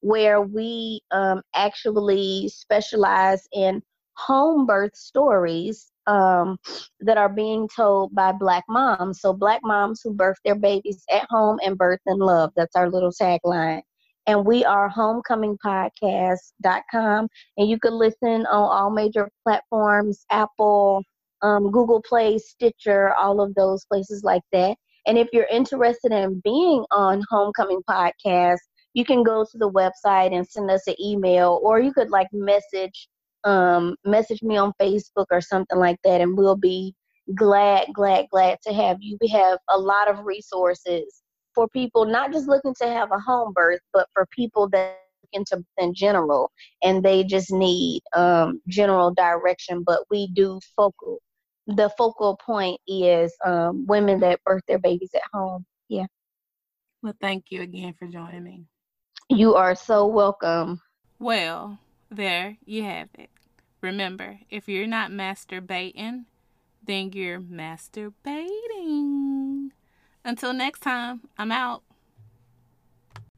where 0.00 0.40
we 0.42 1.00
um, 1.12 1.40
actually 1.54 2.48
specialize 2.48 3.46
in 3.52 3.80
home 4.14 4.66
birth 4.66 4.96
stories 4.96 5.92
um, 6.08 6.58
that 7.00 7.16
are 7.16 7.28
being 7.28 7.68
told 7.68 8.12
by 8.12 8.32
Black 8.32 8.64
moms. 8.68 9.20
So, 9.20 9.32
Black 9.32 9.60
moms 9.62 10.00
who 10.02 10.12
birth 10.12 10.38
their 10.44 10.56
babies 10.56 11.04
at 11.12 11.26
home 11.30 11.60
and 11.64 11.78
birth 11.78 12.00
in 12.06 12.18
love. 12.18 12.50
That's 12.56 12.74
our 12.74 12.90
little 12.90 13.12
tagline. 13.12 13.82
And 14.26 14.44
we 14.44 14.64
are 14.64 14.90
homecomingpodcast.com. 14.90 17.28
And 17.56 17.68
you 17.68 17.78
can 17.78 17.94
listen 17.94 18.44
on 18.46 18.46
all 18.46 18.90
major 18.90 19.30
platforms 19.44 20.26
Apple, 20.30 21.04
um, 21.42 21.70
Google 21.70 22.02
Play, 22.02 22.38
Stitcher, 22.38 23.14
all 23.14 23.40
of 23.40 23.54
those 23.54 23.84
places 23.86 24.24
like 24.24 24.42
that. 24.52 24.76
And 25.06 25.16
if 25.16 25.28
you're 25.32 25.46
interested 25.46 26.12
in 26.12 26.40
being 26.42 26.84
on 26.90 27.22
Homecoming 27.30 27.82
Podcast, 27.88 28.58
you 28.94 29.04
can 29.04 29.22
go 29.22 29.44
to 29.44 29.58
the 29.58 29.70
website 29.70 30.34
and 30.34 30.44
send 30.46 30.70
us 30.70 30.86
an 30.88 30.96
email, 31.00 31.60
or 31.62 31.78
you 31.78 31.92
could 31.92 32.10
like 32.10 32.26
message 32.32 33.08
um, 33.44 33.94
message 34.04 34.42
me 34.42 34.56
on 34.56 34.72
Facebook 34.80 35.26
or 35.30 35.40
something 35.40 35.78
like 35.78 35.98
that, 36.02 36.20
and 36.20 36.36
we'll 36.36 36.56
be 36.56 36.96
glad, 37.34 37.86
glad, 37.94 38.26
glad 38.30 38.58
to 38.66 38.72
have 38.72 38.98
you. 39.00 39.16
We 39.20 39.28
have 39.28 39.58
a 39.70 39.78
lot 39.78 40.10
of 40.10 40.24
resources 40.24 41.22
for 41.56 41.66
people 41.68 42.04
not 42.04 42.32
just 42.32 42.46
looking 42.46 42.74
to 42.74 42.86
have 42.86 43.10
a 43.10 43.18
home 43.18 43.52
birth, 43.54 43.80
but 43.92 44.06
for 44.12 44.26
people 44.26 44.68
that 44.68 45.00
look 45.22 45.30
into 45.32 45.64
in 45.78 45.94
general 45.94 46.52
and 46.84 47.02
they 47.02 47.24
just 47.24 47.50
need 47.50 48.02
um, 48.14 48.60
general 48.68 49.12
direction. 49.12 49.82
But 49.82 50.04
we 50.10 50.28
do 50.28 50.60
focal. 50.76 51.18
The 51.66 51.90
focal 51.98 52.36
point 52.36 52.80
is 52.86 53.34
um, 53.44 53.86
women 53.88 54.20
that 54.20 54.44
birth 54.44 54.62
their 54.68 54.78
babies 54.78 55.10
at 55.14 55.22
home. 55.32 55.64
Yeah. 55.88 56.06
Well, 57.02 57.14
thank 57.20 57.46
you 57.50 57.62
again 57.62 57.94
for 57.98 58.06
joining 58.06 58.44
me. 58.44 58.66
You 59.28 59.54
are 59.54 59.74
so 59.74 60.06
welcome. 60.06 60.80
Well, 61.18 61.78
there 62.10 62.58
you 62.64 62.84
have 62.84 63.08
it. 63.14 63.30
Remember, 63.80 64.40
if 64.50 64.68
you're 64.68 64.86
not 64.86 65.10
masturbating, 65.10 66.26
then 66.84 67.12
you're 67.12 67.40
masturbating. 67.40 69.35
Until 70.26 70.52
next 70.52 70.80
time, 70.80 71.20
I'm 71.38 71.52
out. 71.52 71.84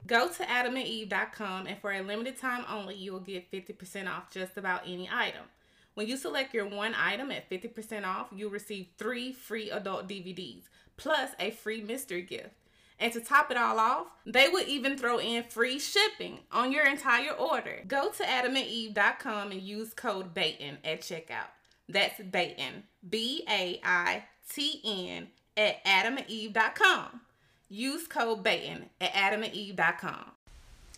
Go 0.07 0.29
to 0.29 0.43
adamandeve.com 0.43 1.67
and 1.67 1.79
for 1.79 1.93
a 1.93 2.01
limited 2.01 2.39
time 2.39 2.65
only, 2.67 2.95
you 2.95 3.13
will 3.13 3.21
get 3.21 3.53
50% 3.53 4.09
off 4.09 4.33
just 4.33 4.57
about 4.57 4.85
any 4.87 5.07
item. 5.13 5.45
When 5.93 6.09
you 6.09 6.17
select 6.17 6.55
your 6.55 6.67
one 6.67 6.95
item 6.95 7.31
at 7.31 7.51
50% 7.51 8.07
off, 8.07 8.29
you'll 8.35 8.51
receive 8.51 8.87
three 8.97 9.35
free 9.35 9.71
adult 9.71 10.09
DVDs 10.09 10.63
plus 10.97 11.33
a 11.39 11.51
free 11.51 11.83
mystery 11.83 12.23
gift. 12.23 12.55
And 12.99 13.13
to 13.13 13.21
top 13.21 13.51
it 13.51 13.59
all 13.59 13.79
off, 13.79 14.07
they 14.25 14.49
will 14.49 14.67
even 14.67 14.97
throw 14.97 15.19
in 15.19 15.43
free 15.43 15.79
shipping 15.79 16.41
on 16.51 16.73
your 16.73 16.87
entire 16.87 17.33
order. 17.33 17.83
Go 17.87 18.09
to 18.13 18.23
adamandeve.com 18.23 19.53
and 19.53 19.61
use 19.61 19.93
code 19.93 20.35
BAITN 20.35 20.79
at 20.85 21.03
checkout. 21.03 21.51
That's 21.87 22.19
BAITN, 22.19 22.85
B 23.07 23.45
A 23.47 23.79
I 23.85 24.25
T 24.49 24.81
N, 24.85 25.29
at 25.59 25.85
adamandeve.com. 25.85 27.21
Use 27.69 28.07
code 28.07 28.43
BAITN 28.43 28.85
at 29.01 29.13
adamandeve.com. 29.13 30.33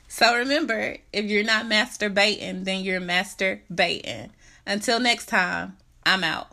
So 0.07 0.37
remember, 0.37 0.97
if 1.13 1.25
you're 1.27 1.45
not 1.45 1.67
masturbating, 1.67 2.65
then 2.65 2.85
you're 2.85 3.01
masturbating. 3.01 4.31
Until 4.67 5.01
next 5.01 5.27
time, 5.27 5.77
I'm 6.05 6.25
out. 6.25 6.51